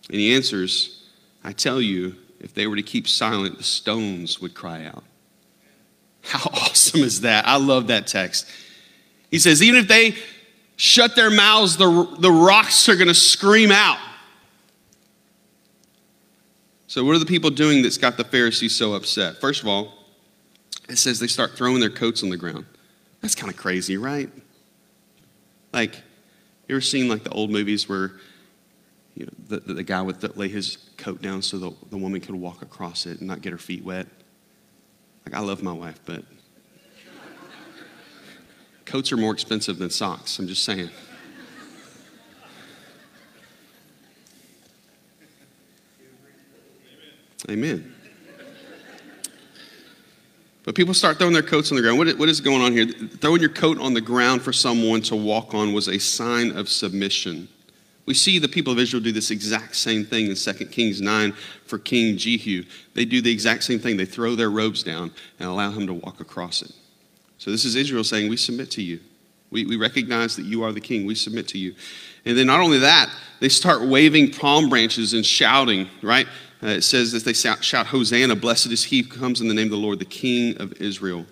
And 0.09 0.19
he 0.19 0.33
answers, 0.33 1.09
I 1.43 1.51
tell 1.51 1.81
you, 1.81 2.15
if 2.39 2.53
they 2.53 2.67
were 2.67 2.75
to 2.75 2.83
keep 2.83 3.07
silent, 3.07 3.57
the 3.57 3.63
stones 3.63 4.39
would 4.39 4.53
cry 4.53 4.85
out. 4.85 5.03
How 6.21 6.49
awesome 6.53 7.01
is 7.01 7.21
that? 7.21 7.47
I 7.47 7.57
love 7.57 7.87
that 7.87 8.07
text. 8.07 8.47
He 9.31 9.39
says, 9.39 9.61
even 9.61 9.79
if 9.79 9.87
they 9.87 10.15
shut 10.75 11.15
their 11.15 11.29
mouths, 11.29 11.77
the, 11.77 12.15
the 12.19 12.31
rocks 12.31 12.87
are 12.87 12.95
going 12.95 13.07
to 13.07 13.13
scream 13.13 13.71
out. 13.71 13.99
So, 16.87 17.03
what 17.03 17.15
are 17.15 17.19
the 17.19 17.25
people 17.25 17.49
doing 17.49 17.81
that's 17.81 17.97
got 17.97 18.15
the 18.15 18.23
Pharisees 18.23 18.73
so 18.73 18.93
upset? 18.93 19.41
First 19.41 19.61
of 19.61 19.67
all, 19.67 19.93
it 20.87 20.97
says 20.97 21.19
they 21.19 21.27
start 21.27 21.57
throwing 21.57 21.81
their 21.81 21.89
coats 21.89 22.23
on 22.23 22.29
the 22.29 22.37
ground. 22.37 22.65
That's 23.21 23.35
kind 23.35 23.51
of 23.51 23.57
crazy, 23.57 23.97
right? 23.97 24.29
Like, 25.73 25.95
you 26.67 26.75
ever 26.75 26.81
seen 26.81 27.09
like 27.09 27.23
the 27.23 27.29
old 27.31 27.51
movies 27.51 27.89
where 27.89 28.13
you 29.15 29.25
know, 29.25 29.31
the, 29.47 29.59
the, 29.59 29.73
the 29.75 29.83
guy 29.83 30.01
would 30.01 30.37
lay 30.37 30.47
his 30.47 30.77
coat 30.97 31.21
down 31.21 31.41
so 31.41 31.57
the, 31.57 31.71
the 31.89 31.97
woman 31.97 32.21
could 32.21 32.35
walk 32.35 32.61
across 32.61 33.05
it 33.05 33.19
and 33.19 33.27
not 33.27 33.41
get 33.41 33.51
her 33.51 33.57
feet 33.57 33.83
wet? 33.83 34.07
Like, 35.27 35.41
I 35.41 35.43
love 35.43 35.61
my 35.61 35.73
wife, 35.73 35.99
but 36.05 36.23
coats 38.85 39.11
are 39.11 39.17
more 39.17 39.33
expensive 39.33 39.77
than 39.77 39.89
socks. 39.89 40.39
I'm 40.39 40.47
just 40.47 40.63
saying. 40.63 40.89
Amen. 47.49 47.93
But 50.63 50.75
people 50.75 50.93
start 50.93 51.17
throwing 51.17 51.33
their 51.33 51.43
coats 51.43 51.71
on 51.71 51.75
the 51.75 51.81
ground. 51.81 51.97
What, 51.97 52.17
what 52.17 52.29
is 52.29 52.39
going 52.39 52.61
on 52.61 52.71
here? 52.71 52.87
Throwing 52.87 53.41
your 53.41 53.49
coat 53.49 53.81
on 53.81 53.93
the 53.93 53.99
ground 53.99 54.43
for 54.43 54.53
someone 54.53 55.01
to 55.01 55.15
walk 55.17 55.53
on 55.53 55.73
was 55.73 55.89
a 55.89 55.99
sign 55.99 56.51
of 56.55 56.69
submission. 56.69 57.49
We 58.07 58.13
see 58.13 58.39
the 58.39 58.47
people 58.47 58.71
of 58.71 58.79
Israel 58.79 59.03
do 59.03 59.11
this 59.11 59.31
exact 59.31 59.75
same 59.75 60.05
thing 60.05 60.27
in 60.27 60.35
2 60.35 60.53
Kings 60.67 61.01
9 61.01 61.33
for 61.65 61.77
King 61.77 62.17
Jehu. 62.17 62.63
They 62.93 63.03
do 63.03 63.21
the 63.21 63.31
exact 63.31 63.63
same 63.63 63.79
thing. 63.79 63.97
They 63.97 64.05
throw 64.05 64.33
their 64.33 64.49
robes 64.49 64.81
down 64.81 65.11
and 65.39 65.49
allow 65.49 65.71
him 65.71 65.85
to 65.87 65.93
walk 65.93 66.21
across 66.21 66.61
it. 66.61 66.71
So 67.37 67.51
this 67.51 67.65
is 67.65 67.75
Israel 67.75 68.05
saying, 68.05 68.29
We 68.29 68.37
submit 68.37 68.71
to 68.71 68.81
you. 68.81 69.01
We, 69.51 69.65
we 69.65 69.75
recognize 69.75 70.37
that 70.37 70.45
you 70.45 70.63
are 70.63 70.71
the 70.71 70.81
king. 70.81 71.05
We 71.05 71.15
submit 71.15 71.49
to 71.49 71.57
you. 71.57 71.75
And 72.25 72.37
then 72.37 72.47
not 72.47 72.61
only 72.61 72.79
that, 72.79 73.09
they 73.39 73.49
start 73.49 73.81
waving 73.81 74.31
palm 74.31 74.69
branches 74.69 75.13
and 75.13 75.25
shouting, 75.25 75.87
right? 76.01 76.27
Uh, 76.63 76.67
it 76.67 76.83
says 76.83 77.11
that 77.11 77.23
they 77.23 77.33
shout, 77.33 77.63
shout, 77.63 77.87
Hosanna, 77.87 78.35
blessed 78.35 78.67
is 78.67 78.85
he 78.85 79.01
who 79.01 79.09
comes 79.09 79.41
in 79.41 79.47
the 79.47 79.53
name 79.53 79.67
of 79.67 79.71
the 79.71 79.77
Lord, 79.77 79.99
the 79.99 80.05
King 80.05 80.57
of 80.57 80.73
Israel. 80.81 81.25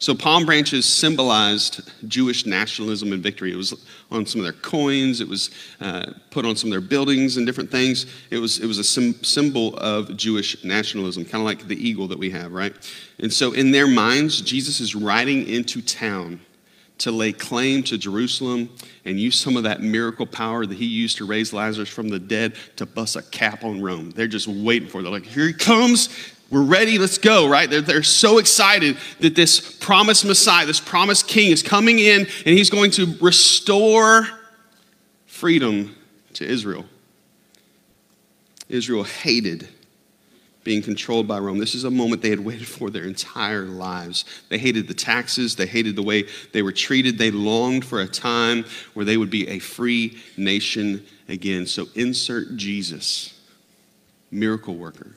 So 0.00 0.14
palm 0.14 0.46
branches 0.46 0.86
symbolized 0.86 1.90
Jewish 2.08 2.46
nationalism 2.46 3.12
and 3.12 3.20
victory. 3.20 3.52
It 3.52 3.56
was 3.56 3.74
on 4.12 4.24
some 4.26 4.40
of 4.40 4.44
their 4.44 4.60
coins. 4.60 5.20
It 5.20 5.28
was 5.28 5.50
uh, 5.80 6.12
put 6.30 6.44
on 6.44 6.54
some 6.54 6.68
of 6.68 6.72
their 6.72 6.88
buildings 6.88 7.36
and 7.36 7.44
different 7.44 7.70
things. 7.70 8.06
It 8.30 8.38
was, 8.38 8.60
it 8.60 8.66
was 8.66 8.78
a 8.78 8.84
sim- 8.84 9.22
symbol 9.24 9.76
of 9.78 10.16
Jewish 10.16 10.64
nationalism, 10.64 11.24
kind 11.24 11.42
of 11.42 11.46
like 11.46 11.66
the 11.66 11.76
eagle 11.76 12.06
that 12.08 12.18
we 12.18 12.30
have, 12.30 12.52
right? 12.52 12.72
And 13.18 13.32
so 13.32 13.52
in 13.52 13.72
their 13.72 13.88
minds, 13.88 14.40
Jesus 14.40 14.78
is 14.78 14.94
riding 14.94 15.48
into 15.48 15.82
town 15.82 16.40
to 16.98 17.10
lay 17.10 17.32
claim 17.32 17.82
to 17.84 17.98
Jerusalem 17.98 18.68
and 19.04 19.18
use 19.18 19.38
some 19.38 19.56
of 19.56 19.62
that 19.64 19.80
miracle 19.80 20.26
power 20.26 20.66
that 20.66 20.76
he 20.76 20.84
used 20.84 21.16
to 21.18 21.24
raise 21.24 21.52
Lazarus 21.52 21.88
from 21.88 22.08
the 22.08 22.18
dead 22.18 22.54
to 22.76 22.86
bust 22.86 23.16
a 23.16 23.22
cap 23.22 23.64
on 23.64 23.80
Rome. 23.80 24.10
They're 24.10 24.26
just 24.26 24.48
waiting 24.48 24.88
for 24.88 25.00
it. 25.00 25.02
They're 25.02 25.12
like, 25.12 25.24
here 25.24 25.46
he 25.46 25.52
comes. 25.52 26.08
We're 26.50 26.62
ready. 26.62 26.98
Let's 26.98 27.18
go, 27.18 27.48
right? 27.48 27.68
They're, 27.68 27.82
they're 27.82 28.02
so 28.02 28.38
excited 28.38 28.96
that 29.20 29.34
this 29.34 29.60
promised 29.78 30.24
Messiah, 30.24 30.64
this 30.64 30.80
promised 30.80 31.28
King 31.28 31.50
is 31.50 31.62
coming 31.62 31.98
in 31.98 32.20
and 32.20 32.58
he's 32.58 32.70
going 32.70 32.90
to 32.92 33.14
restore 33.20 34.26
freedom 35.26 35.94
to 36.34 36.46
Israel. 36.46 36.86
Israel 38.68 39.04
hated 39.04 39.68
being 40.64 40.82
controlled 40.82 41.26
by 41.26 41.38
Rome. 41.38 41.58
This 41.58 41.74
is 41.74 41.84
a 41.84 41.90
moment 41.90 42.20
they 42.20 42.30
had 42.30 42.40
waited 42.40 42.66
for 42.66 42.90
their 42.90 43.04
entire 43.04 43.64
lives. 43.64 44.24
They 44.48 44.58
hated 44.58 44.86
the 44.88 44.94
taxes, 44.94 45.56
they 45.56 45.66
hated 45.66 45.96
the 45.96 46.02
way 46.02 46.24
they 46.52 46.62
were 46.62 46.72
treated. 46.72 47.16
They 47.16 47.30
longed 47.30 47.84
for 47.84 48.00
a 48.00 48.06
time 48.06 48.64
where 48.94 49.04
they 49.04 49.16
would 49.16 49.30
be 49.30 49.48
a 49.48 49.58
free 49.58 50.18
nation 50.36 51.06
again. 51.28 51.66
So 51.66 51.86
insert 51.94 52.56
Jesus, 52.56 53.38
miracle 54.30 54.76
worker. 54.76 55.12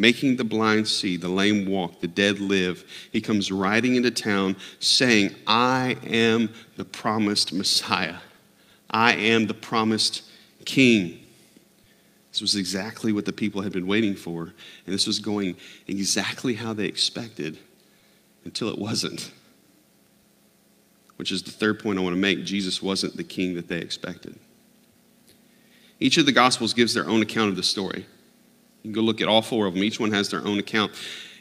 Making 0.00 0.36
the 0.36 0.44
blind 0.44 0.88
see, 0.88 1.18
the 1.18 1.28
lame 1.28 1.66
walk, 1.66 2.00
the 2.00 2.08
dead 2.08 2.40
live. 2.40 2.84
He 3.12 3.20
comes 3.20 3.52
riding 3.52 3.96
into 3.96 4.10
town 4.10 4.56
saying, 4.78 5.34
I 5.46 5.98
am 6.06 6.48
the 6.78 6.86
promised 6.86 7.52
Messiah. 7.52 8.16
I 8.90 9.12
am 9.12 9.46
the 9.46 9.52
promised 9.52 10.22
King. 10.64 11.20
This 12.32 12.40
was 12.40 12.56
exactly 12.56 13.12
what 13.12 13.26
the 13.26 13.32
people 13.34 13.60
had 13.60 13.74
been 13.74 13.86
waiting 13.86 14.14
for, 14.16 14.54
and 14.86 14.94
this 14.94 15.06
was 15.06 15.18
going 15.18 15.54
exactly 15.86 16.54
how 16.54 16.72
they 16.72 16.86
expected 16.86 17.58
until 18.46 18.70
it 18.70 18.78
wasn't. 18.78 19.30
Which 21.16 21.30
is 21.30 21.42
the 21.42 21.50
third 21.50 21.78
point 21.78 21.98
I 21.98 22.02
want 22.02 22.14
to 22.14 22.20
make 22.20 22.44
Jesus 22.46 22.80
wasn't 22.80 23.18
the 23.18 23.24
king 23.24 23.54
that 23.56 23.68
they 23.68 23.80
expected. 23.80 24.38
Each 25.98 26.16
of 26.16 26.24
the 26.24 26.32
Gospels 26.32 26.72
gives 26.72 26.94
their 26.94 27.06
own 27.06 27.20
account 27.20 27.50
of 27.50 27.56
the 27.56 27.62
story. 27.62 28.06
You 28.82 28.88
can 28.88 28.92
go 28.92 29.00
look 29.00 29.20
at 29.20 29.28
all 29.28 29.42
four 29.42 29.66
of 29.66 29.74
them, 29.74 29.82
each 29.82 30.00
one 30.00 30.12
has 30.12 30.30
their 30.30 30.44
own 30.46 30.58
account. 30.58 30.92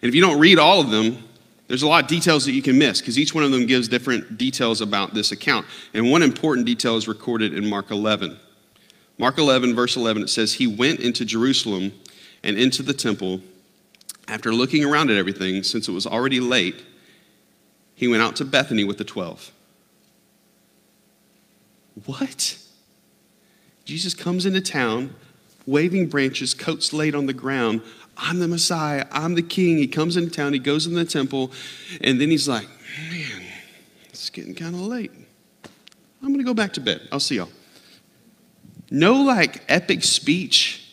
And 0.01 0.09
if 0.09 0.15
you 0.15 0.21
don't 0.21 0.39
read 0.39 0.59
all 0.59 0.79
of 0.79 0.89
them, 0.89 1.23
there's 1.67 1.83
a 1.83 1.87
lot 1.87 2.03
of 2.03 2.09
details 2.09 2.45
that 2.45 2.53
you 2.53 2.63
can 2.63 2.77
miss 2.77 2.99
because 2.99 3.19
each 3.19 3.35
one 3.35 3.43
of 3.43 3.51
them 3.51 3.67
gives 3.67 3.87
different 3.87 4.37
details 4.37 4.81
about 4.81 5.13
this 5.13 5.31
account. 5.31 5.65
And 5.93 6.09
one 6.09 6.23
important 6.23 6.65
detail 6.65 6.97
is 6.97 7.07
recorded 7.07 7.53
in 7.53 7.69
Mark 7.69 7.91
11. 7.91 8.37
Mark 9.19 9.37
11, 9.37 9.75
verse 9.75 9.95
11, 9.95 10.23
it 10.23 10.29
says, 10.29 10.53
He 10.53 10.65
went 10.65 10.99
into 10.99 11.25
Jerusalem 11.25 11.91
and 12.41 12.57
into 12.57 12.81
the 12.81 12.93
temple. 12.93 13.41
After 14.27 14.53
looking 14.53 14.83
around 14.83 15.11
at 15.11 15.17
everything, 15.17 15.61
since 15.61 15.87
it 15.87 15.91
was 15.91 16.07
already 16.07 16.39
late, 16.39 16.83
he 17.93 18.07
went 18.07 18.23
out 18.23 18.35
to 18.37 18.45
Bethany 18.45 18.83
with 18.83 18.97
the 18.97 19.03
12. 19.03 19.51
What? 22.05 22.57
Jesus 23.85 24.13
comes 24.13 24.45
into 24.45 24.61
town, 24.61 25.13
waving 25.69 26.07
branches, 26.07 26.53
coats 26.53 26.91
laid 26.93 27.15
on 27.15 27.25
the 27.25 27.33
ground. 27.33 27.81
I'm 28.17 28.39
the 28.39 28.47
Messiah. 28.47 29.05
I'm 29.11 29.35
the 29.35 29.41
king. 29.41 29.77
He 29.77 29.87
comes 29.87 30.17
into 30.17 30.31
town, 30.31 30.53
he 30.53 30.59
goes 30.59 30.87
in 30.87 30.93
the 30.93 31.05
temple, 31.05 31.51
and 32.01 32.19
then 32.19 32.29
he's 32.29 32.47
like, 32.47 32.67
man, 33.09 33.43
it's 34.09 34.29
getting 34.29 34.55
kind 34.55 34.75
of 34.75 34.81
late. 34.81 35.11
I'm 36.21 36.27
going 36.27 36.39
to 36.39 36.43
go 36.43 36.53
back 36.53 36.73
to 36.73 36.81
bed. 36.81 37.07
I'll 37.11 37.19
see 37.19 37.35
y'all. 37.35 37.49
No 38.91 39.21
like 39.21 39.63
epic 39.69 40.03
speech. 40.03 40.85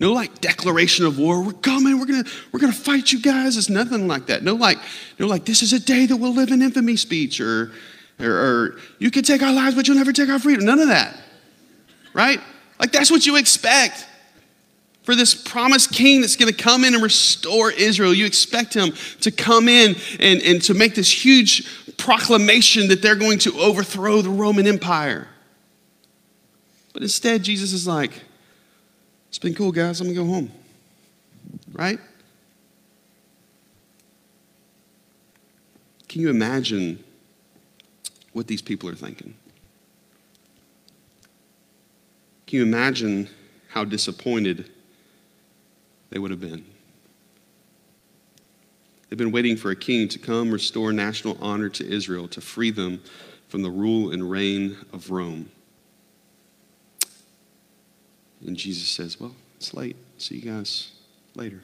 No 0.00 0.12
like 0.12 0.40
declaration 0.40 1.06
of 1.06 1.18
war. 1.18 1.42
We're 1.42 1.52
coming. 1.54 1.98
We're 1.98 2.06
gonna 2.06 2.24
we're 2.52 2.60
gonna 2.60 2.72
fight 2.72 3.10
you 3.10 3.20
guys. 3.20 3.56
It's 3.56 3.68
nothing 3.68 4.06
like 4.06 4.26
that. 4.26 4.44
No 4.44 4.54
like 4.54 4.78
no 5.18 5.26
like 5.26 5.44
this 5.44 5.62
is 5.62 5.72
a 5.72 5.80
day 5.80 6.06
that 6.06 6.16
we'll 6.16 6.34
live 6.34 6.50
in 6.50 6.62
infamy 6.62 6.96
speech 6.96 7.40
or, 7.40 7.72
or 8.20 8.30
or 8.30 8.78
you 8.98 9.10
can 9.10 9.24
take 9.24 9.42
our 9.42 9.52
lives 9.52 9.74
but 9.74 9.88
you'll 9.88 9.96
never 9.96 10.12
take 10.12 10.28
our 10.28 10.38
freedom. 10.38 10.66
None 10.66 10.78
of 10.78 10.88
that. 10.88 11.16
Right? 12.12 12.38
Like 12.78 12.92
that's 12.92 13.10
what 13.10 13.26
you 13.26 13.36
expect 13.36 14.06
for 15.08 15.16
this 15.16 15.34
promised 15.34 15.90
king 15.90 16.20
that's 16.20 16.36
going 16.36 16.52
to 16.52 16.62
come 16.62 16.84
in 16.84 16.92
and 16.92 17.02
restore 17.02 17.70
Israel. 17.70 18.12
You 18.12 18.26
expect 18.26 18.74
him 18.74 18.92
to 19.22 19.30
come 19.30 19.66
in 19.66 19.96
and, 20.20 20.42
and 20.42 20.60
to 20.64 20.74
make 20.74 20.94
this 20.94 21.10
huge 21.10 21.96
proclamation 21.96 22.88
that 22.88 23.00
they're 23.00 23.16
going 23.16 23.38
to 23.38 23.58
overthrow 23.58 24.20
the 24.20 24.28
Roman 24.28 24.66
Empire. 24.66 25.26
But 26.92 27.00
instead, 27.00 27.42
Jesus 27.42 27.72
is 27.72 27.86
like, 27.86 28.20
it's 29.30 29.38
been 29.38 29.54
cool, 29.54 29.72
guys. 29.72 29.98
I'm 30.02 30.08
going 30.08 30.16
to 30.18 30.22
go 30.24 30.28
home. 30.30 30.52
Right? 31.72 32.00
Can 36.06 36.20
you 36.20 36.28
imagine 36.28 37.02
what 38.34 38.46
these 38.46 38.60
people 38.60 38.90
are 38.90 38.94
thinking? 38.94 39.32
Can 42.46 42.58
you 42.58 42.62
imagine 42.62 43.30
how 43.68 43.84
disappointed 43.84 44.70
they 46.10 46.18
would 46.18 46.30
have 46.30 46.40
been? 46.40 46.64
They've 49.08 49.18
been 49.18 49.32
waiting 49.32 49.56
for 49.56 49.70
a 49.70 49.76
king 49.76 50.08
to 50.08 50.18
come 50.18 50.50
restore 50.50 50.92
national 50.92 51.38
honor 51.40 51.68
to 51.70 51.86
Israel, 51.86 52.28
to 52.28 52.40
free 52.40 52.70
them 52.70 53.02
from 53.48 53.62
the 53.62 53.70
rule 53.70 54.12
and 54.12 54.30
reign 54.30 54.76
of 54.92 55.10
Rome. 55.10 55.50
And 58.46 58.56
Jesus 58.56 58.88
says, 58.88 59.18
Well, 59.18 59.34
it's 59.56 59.74
late. 59.74 59.96
See 60.18 60.36
you 60.36 60.52
guys 60.52 60.92
later. 61.34 61.62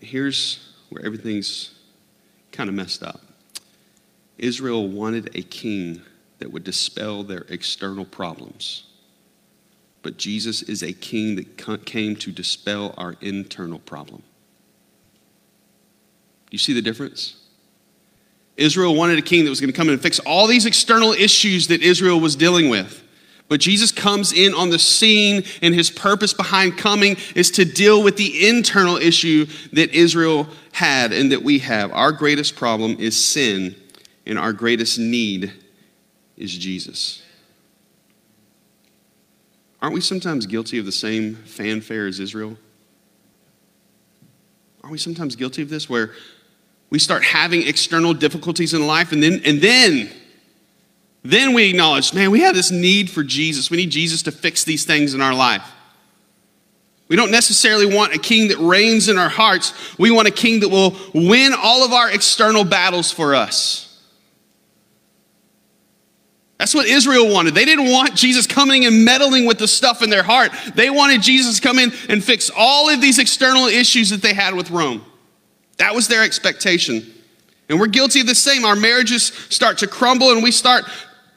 Here's 0.00 0.74
where 0.88 1.04
everything's 1.04 1.74
kind 2.50 2.68
of 2.68 2.74
messed 2.74 3.02
up 3.02 3.20
Israel 4.38 4.88
wanted 4.88 5.36
a 5.36 5.42
king 5.42 6.02
that 6.38 6.50
would 6.52 6.64
dispel 6.64 7.22
their 7.22 7.46
external 7.48 8.04
problems. 8.04 8.84
But 10.04 10.18
Jesus 10.18 10.60
is 10.60 10.82
a 10.82 10.92
king 10.92 11.34
that 11.36 11.86
came 11.86 12.14
to 12.16 12.30
dispel 12.30 12.94
our 12.98 13.16
internal 13.22 13.78
problem. 13.78 14.22
Do 16.46 16.50
you 16.50 16.58
see 16.58 16.74
the 16.74 16.82
difference? 16.82 17.36
Israel 18.58 18.94
wanted 18.94 19.18
a 19.18 19.22
king 19.22 19.44
that 19.44 19.50
was 19.50 19.60
going 19.62 19.72
to 19.72 19.76
come 19.76 19.88
in 19.88 19.94
and 19.94 20.02
fix 20.02 20.20
all 20.20 20.46
these 20.46 20.66
external 20.66 21.12
issues 21.12 21.68
that 21.68 21.82
Israel 21.82 22.20
was 22.20 22.36
dealing 22.36 22.68
with. 22.68 23.02
But 23.48 23.60
Jesus 23.60 23.90
comes 23.92 24.32
in 24.34 24.52
on 24.54 24.68
the 24.68 24.78
scene, 24.78 25.42
and 25.62 25.74
his 25.74 25.90
purpose 25.90 26.34
behind 26.34 26.76
coming 26.76 27.16
is 27.34 27.50
to 27.52 27.64
deal 27.64 28.02
with 28.02 28.18
the 28.18 28.46
internal 28.46 28.98
issue 28.98 29.46
that 29.72 29.94
Israel 29.94 30.46
had 30.72 31.14
and 31.14 31.32
that 31.32 31.42
we 31.42 31.60
have. 31.60 31.92
Our 31.92 32.12
greatest 32.12 32.56
problem 32.56 32.96
is 33.00 33.16
sin, 33.16 33.74
and 34.26 34.38
our 34.38 34.52
greatest 34.52 34.98
need 34.98 35.50
is 36.36 36.56
Jesus. 36.56 37.23
Aren't 39.84 39.92
we 39.92 40.00
sometimes 40.00 40.46
guilty 40.46 40.78
of 40.78 40.86
the 40.86 40.92
same 40.92 41.34
fanfare 41.34 42.06
as 42.06 42.18
Israel? 42.18 42.56
Aren't 44.82 44.92
we 44.92 44.96
sometimes 44.96 45.36
guilty 45.36 45.60
of 45.60 45.68
this 45.68 45.90
where 45.90 46.12
we 46.88 46.98
start 46.98 47.22
having 47.22 47.66
external 47.66 48.14
difficulties 48.14 48.72
in 48.72 48.86
life 48.86 49.12
and 49.12 49.22
then 49.22 49.42
and 49.44 49.60
then 49.60 50.10
then 51.22 51.52
we 51.52 51.68
acknowledge, 51.68 52.14
man, 52.14 52.30
we 52.30 52.40
have 52.40 52.54
this 52.54 52.70
need 52.70 53.10
for 53.10 53.22
Jesus. 53.22 53.70
We 53.70 53.76
need 53.76 53.90
Jesus 53.90 54.22
to 54.22 54.32
fix 54.32 54.64
these 54.64 54.86
things 54.86 55.12
in 55.12 55.20
our 55.20 55.34
life. 55.34 55.70
We 57.08 57.16
don't 57.16 57.30
necessarily 57.30 57.84
want 57.84 58.14
a 58.14 58.18
king 58.18 58.48
that 58.48 58.56
reigns 58.56 59.10
in 59.10 59.18
our 59.18 59.28
hearts. 59.28 59.74
We 59.98 60.10
want 60.10 60.28
a 60.28 60.30
king 60.30 60.60
that 60.60 60.70
will 60.70 60.96
win 61.12 61.52
all 61.52 61.84
of 61.84 61.92
our 61.92 62.10
external 62.10 62.64
battles 62.64 63.12
for 63.12 63.34
us. 63.34 63.83
That's 66.58 66.74
what 66.74 66.86
Israel 66.86 67.32
wanted. 67.32 67.54
They 67.54 67.64
didn't 67.64 67.90
want 67.90 68.14
Jesus 68.14 68.46
coming 68.46 68.86
and 68.86 69.04
meddling 69.04 69.44
with 69.44 69.58
the 69.58 69.66
stuff 69.66 70.02
in 70.02 70.10
their 70.10 70.22
heart. 70.22 70.52
They 70.74 70.88
wanted 70.88 71.20
Jesus 71.20 71.56
to 71.56 71.62
come 71.62 71.78
in 71.78 71.92
and 72.08 72.22
fix 72.22 72.50
all 72.56 72.88
of 72.88 73.00
these 73.00 73.18
external 73.18 73.66
issues 73.66 74.10
that 74.10 74.22
they 74.22 74.34
had 74.34 74.54
with 74.54 74.70
Rome. 74.70 75.04
That 75.78 75.94
was 75.94 76.06
their 76.06 76.22
expectation. 76.22 77.12
And 77.68 77.80
we're 77.80 77.88
guilty 77.88 78.20
of 78.20 78.26
the 78.26 78.34
same. 78.34 78.64
Our 78.64 78.76
marriages 78.76 79.24
start 79.50 79.78
to 79.78 79.86
crumble 79.86 80.30
and 80.30 80.42
we 80.42 80.52
start 80.52 80.84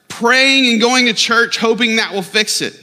praying 0.07 0.71
and 0.71 0.81
going 0.81 1.07
to 1.07 1.13
church 1.13 1.57
hoping 1.57 1.95
that 1.95 2.13
will 2.13 2.21
fix 2.21 2.61
it. 2.61 2.79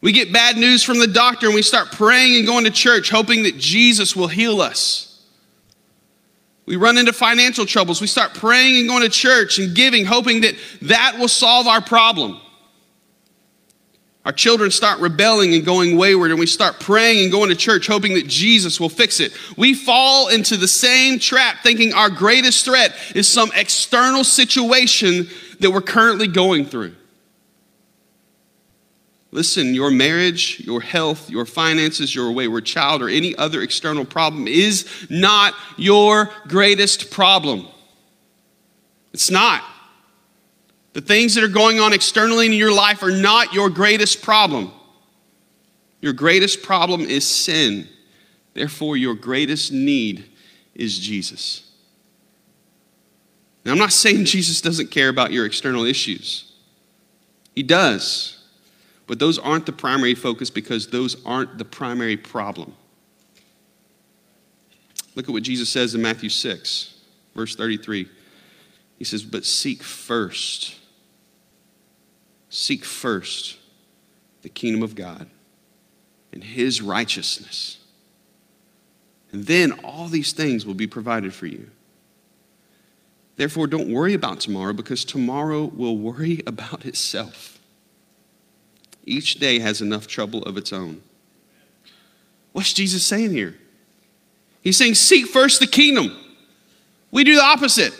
We 0.00 0.12
get 0.12 0.32
bad 0.32 0.56
news 0.56 0.82
from 0.82 0.98
the 0.98 1.06
doctor 1.06 1.46
and 1.46 1.54
we 1.54 1.62
start 1.62 1.92
praying 1.92 2.36
and 2.36 2.46
going 2.46 2.64
to 2.64 2.70
church 2.70 3.10
hoping 3.10 3.42
that 3.42 3.58
Jesus 3.58 4.16
will 4.16 4.28
heal 4.28 4.60
us. 4.60 5.09
We 6.70 6.76
run 6.76 6.98
into 6.98 7.12
financial 7.12 7.66
troubles. 7.66 8.00
We 8.00 8.06
start 8.06 8.32
praying 8.32 8.76
and 8.78 8.88
going 8.88 9.02
to 9.02 9.08
church 9.08 9.58
and 9.58 9.74
giving, 9.74 10.04
hoping 10.04 10.42
that 10.42 10.54
that 10.82 11.16
will 11.18 11.26
solve 11.26 11.66
our 11.66 11.80
problem. 11.80 12.40
Our 14.24 14.30
children 14.30 14.70
start 14.70 15.00
rebelling 15.00 15.52
and 15.52 15.64
going 15.64 15.96
wayward, 15.96 16.30
and 16.30 16.38
we 16.38 16.46
start 16.46 16.78
praying 16.78 17.24
and 17.24 17.32
going 17.32 17.48
to 17.48 17.56
church, 17.56 17.88
hoping 17.88 18.14
that 18.14 18.28
Jesus 18.28 18.78
will 18.78 18.88
fix 18.88 19.18
it. 19.18 19.32
We 19.56 19.74
fall 19.74 20.28
into 20.28 20.56
the 20.56 20.68
same 20.68 21.18
trap, 21.18 21.56
thinking 21.64 21.92
our 21.92 22.08
greatest 22.08 22.64
threat 22.64 22.94
is 23.16 23.26
some 23.26 23.50
external 23.56 24.22
situation 24.22 25.28
that 25.58 25.72
we're 25.72 25.80
currently 25.80 26.28
going 26.28 26.66
through. 26.66 26.94
Listen, 29.32 29.74
your 29.74 29.90
marriage, 29.90 30.60
your 30.60 30.80
health, 30.80 31.30
your 31.30 31.46
finances, 31.46 32.14
your 32.14 32.32
wayward 32.32 32.64
child, 32.66 33.00
or 33.00 33.08
any 33.08 33.36
other 33.36 33.62
external 33.62 34.04
problem 34.04 34.48
is 34.48 34.88
not 35.08 35.54
your 35.76 36.30
greatest 36.48 37.10
problem. 37.10 37.66
It's 39.12 39.30
not. 39.30 39.62
The 40.94 41.00
things 41.00 41.36
that 41.36 41.44
are 41.44 41.48
going 41.48 41.78
on 41.78 41.92
externally 41.92 42.46
in 42.46 42.52
your 42.52 42.72
life 42.72 43.02
are 43.04 43.12
not 43.12 43.52
your 43.52 43.70
greatest 43.70 44.22
problem. 44.22 44.72
Your 46.00 46.12
greatest 46.12 46.62
problem 46.62 47.02
is 47.02 47.24
sin. 47.24 47.88
Therefore, 48.54 48.96
your 48.96 49.14
greatest 49.14 49.70
need 49.70 50.24
is 50.74 50.98
Jesus. 50.98 51.70
Now, 53.64 53.72
I'm 53.72 53.78
not 53.78 53.92
saying 53.92 54.24
Jesus 54.24 54.60
doesn't 54.60 54.90
care 54.90 55.08
about 55.08 55.32
your 55.32 55.46
external 55.46 55.84
issues, 55.84 56.52
He 57.54 57.62
does. 57.62 58.39
But 59.10 59.18
those 59.18 59.40
aren't 59.40 59.66
the 59.66 59.72
primary 59.72 60.14
focus 60.14 60.50
because 60.50 60.86
those 60.86 61.16
aren't 61.26 61.58
the 61.58 61.64
primary 61.64 62.16
problem. 62.16 62.74
Look 65.16 65.28
at 65.28 65.32
what 65.32 65.42
Jesus 65.42 65.68
says 65.68 65.96
in 65.96 66.00
Matthew 66.00 66.28
6, 66.28 66.94
verse 67.34 67.56
33. 67.56 68.08
He 68.98 69.04
says, 69.04 69.24
But 69.24 69.44
seek 69.44 69.82
first, 69.82 70.76
seek 72.50 72.84
first 72.84 73.58
the 74.42 74.48
kingdom 74.48 74.80
of 74.80 74.94
God 74.94 75.28
and 76.32 76.44
his 76.44 76.80
righteousness. 76.80 77.78
And 79.32 79.44
then 79.44 79.72
all 79.82 80.06
these 80.06 80.32
things 80.32 80.64
will 80.64 80.74
be 80.74 80.86
provided 80.86 81.34
for 81.34 81.46
you. 81.46 81.68
Therefore, 83.34 83.66
don't 83.66 83.92
worry 83.92 84.14
about 84.14 84.38
tomorrow 84.38 84.72
because 84.72 85.04
tomorrow 85.04 85.64
will 85.64 85.98
worry 85.98 86.42
about 86.46 86.86
itself. 86.86 87.59
Each 89.10 89.34
day 89.34 89.58
has 89.58 89.80
enough 89.80 90.06
trouble 90.06 90.44
of 90.44 90.56
its 90.56 90.72
own. 90.72 91.02
What's 92.52 92.72
Jesus 92.72 93.04
saying 93.04 93.32
here? 93.32 93.56
He's 94.62 94.76
saying, 94.76 94.94
Seek 94.94 95.26
first 95.26 95.58
the 95.58 95.66
kingdom. 95.66 96.16
We 97.10 97.24
do 97.24 97.34
the 97.34 97.42
opposite, 97.42 97.92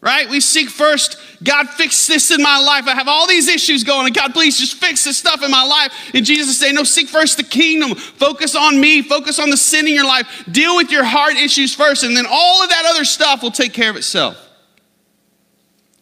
right? 0.00 0.26
We 0.26 0.40
seek 0.40 0.70
first, 0.70 1.18
God, 1.44 1.68
fix 1.68 2.06
this 2.06 2.30
in 2.30 2.42
my 2.42 2.58
life. 2.58 2.88
I 2.88 2.94
have 2.94 3.08
all 3.08 3.26
these 3.28 3.46
issues 3.46 3.84
going, 3.84 4.06
and 4.06 4.16
God, 4.16 4.32
please 4.32 4.58
just 4.58 4.76
fix 4.76 5.04
this 5.04 5.18
stuff 5.18 5.42
in 5.42 5.50
my 5.50 5.64
life. 5.64 5.92
And 6.14 6.24
Jesus 6.24 6.48
is 6.48 6.58
saying, 6.58 6.76
No, 6.76 6.82
seek 6.82 7.08
first 7.08 7.36
the 7.36 7.42
kingdom. 7.44 7.94
Focus 7.94 8.56
on 8.56 8.80
me. 8.80 9.02
Focus 9.02 9.38
on 9.38 9.50
the 9.50 9.56
sin 9.58 9.86
in 9.86 9.92
your 9.92 10.06
life. 10.06 10.44
Deal 10.50 10.76
with 10.76 10.90
your 10.90 11.04
heart 11.04 11.36
issues 11.36 11.74
first, 11.74 12.04
and 12.04 12.16
then 12.16 12.24
all 12.26 12.62
of 12.62 12.70
that 12.70 12.86
other 12.86 13.04
stuff 13.04 13.42
will 13.42 13.50
take 13.50 13.74
care 13.74 13.90
of 13.90 13.96
itself. 13.96 14.48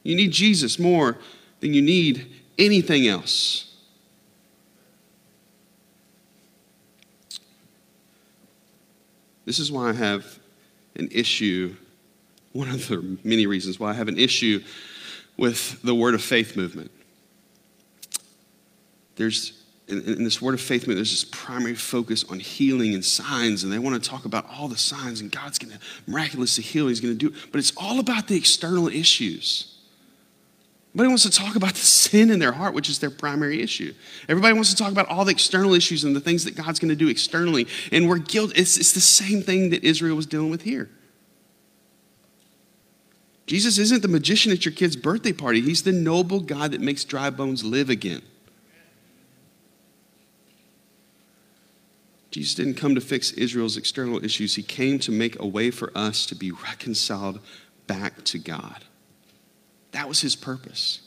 You 0.04 0.14
need 0.14 0.30
Jesus 0.30 0.78
more 0.78 1.18
than 1.58 1.74
you 1.74 1.82
need 1.82 2.32
anything 2.60 3.08
else. 3.08 3.65
This 9.46 9.60
is 9.60 9.72
why 9.72 9.88
I 9.88 9.92
have 9.94 10.38
an 10.96 11.08
issue, 11.12 11.76
one 12.52 12.68
of 12.68 12.88
the 12.88 13.18
many 13.24 13.46
reasons 13.46 13.80
why 13.80 13.90
I 13.90 13.94
have 13.94 14.08
an 14.08 14.18
issue 14.18 14.62
with 15.38 15.80
the 15.82 15.94
Word 15.94 16.14
of 16.14 16.22
Faith 16.22 16.56
movement. 16.56 16.90
There's, 19.14 19.62
in, 19.86 20.02
in 20.02 20.24
this 20.24 20.42
Word 20.42 20.54
of 20.54 20.60
Faith 20.60 20.82
movement, 20.82 20.98
there's 20.98 21.12
this 21.12 21.24
primary 21.24 21.76
focus 21.76 22.24
on 22.24 22.40
healing 22.40 22.92
and 22.92 23.04
signs, 23.04 23.62
and 23.62 23.72
they 23.72 23.78
want 23.78 24.02
to 24.02 24.10
talk 24.10 24.24
about 24.24 24.46
all 24.50 24.66
the 24.66 24.76
signs, 24.76 25.20
and 25.20 25.30
God's 25.30 25.58
going 25.58 25.72
to 25.72 25.80
miraculously 26.06 26.64
heal, 26.64 26.88
He's 26.88 27.00
going 27.00 27.16
to 27.16 27.18
do 27.18 27.34
it. 27.34 27.52
But 27.52 27.60
it's 27.60 27.72
all 27.76 28.00
about 28.00 28.26
the 28.26 28.36
external 28.36 28.88
issues. 28.88 29.75
Everybody 30.96 31.08
wants 31.08 31.24
to 31.24 31.30
talk 31.30 31.56
about 31.56 31.74
the 31.74 31.84
sin 31.84 32.30
in 32.30 32.38
their 32.38 32.52
heart, 32.52 32.72
which 32.72 32.88
is 32.88 33.00
their 33.00 33.10
primary 33.10 33.60
issue. 33.60 33.92
Everybody 34.30 34.54
wants 34.54 34.70
to 34.70 34.76
talk 34.76 34.90
about 34.90 35.06
all 35.10 35.26
the 35.26 35.30
external 35.30 35.74
issues 35.74 36.04
and 36.04 36.16
the 36.16 36.20
things 36.20 36.44
that 36.44 36.56
God's 36.56 36.78
going 36.78 36.88
to 36.88 36.96
do 36.96 37.08
externally. 37.08 37.66
And 37.92 38.08
we're 38.08 38.16
guilty. 38.16 38.58
It's, 38.58 38.78
it's 38.78 38.92
the 38.94 39.00
same 39.00 39.42
thing 39.42 39.68
that 39.68 39.84
Israel 39.84 40.16
was 40.16 40.24
dealing 40.24 40.48
with 40.48 40.62
here. 40.62 40.88
Jesus 43.46 43.76
isn't 43.76 44.00
the 44.00 44.08
magician 44.08 44.52
at 44.52 44.64
your 44.64 44.72
kid's 44.72 44.96
birthday 44.96 45.34
party, 45.34 45.60
He's 45.60 45.82
the 45.82 45.92
noble 45.92 46.40
God 46.40 46.72
that 46.72 46.80
makes 46.80 47.04
dry 47.04 47.28
bones 47.28 47.62
live 47.62 47.90
again. 47.90 48.22
Jesus 52.30 52.54
didn't 52.54 52.76
come 52.76 52.94
to 52.94 53.02
fix 53.02 53.32
Israel's 53.32 53.76
external 53.76 54.24
issues, 54.24 54.54
He 54.54 54.62
came 54.62 54.98
to 55.00 55.12
make 55.12 55.38
a 55.38 55.46
way 55.46 55.70
for 55.70 55.92
us 55.94 56.24
to 56.24 56.34
be 56.34 56.50
reconciled 56.50 57.40
back 57.86 58.24
to 58.24 58.38
God. 58.38 58.86
That 59.96 60.08
was 60.08 60.20
his 60.20 60.36
purpose. 60.36 61.00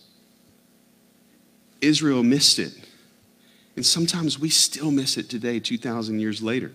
Israel 1.79 2.23
missed 2.23 2.57
it. 2.57 2.73
And 3.75 3.85
sometimes 3.85 4.39
we 4.39 4.49
still 4.49 4.89
miss 4.89 5.15
it 5.15 5.29
today, 5.29 5.59
2,000 5.59 6.19
years 6.19 6.41
later. 6.41 6.71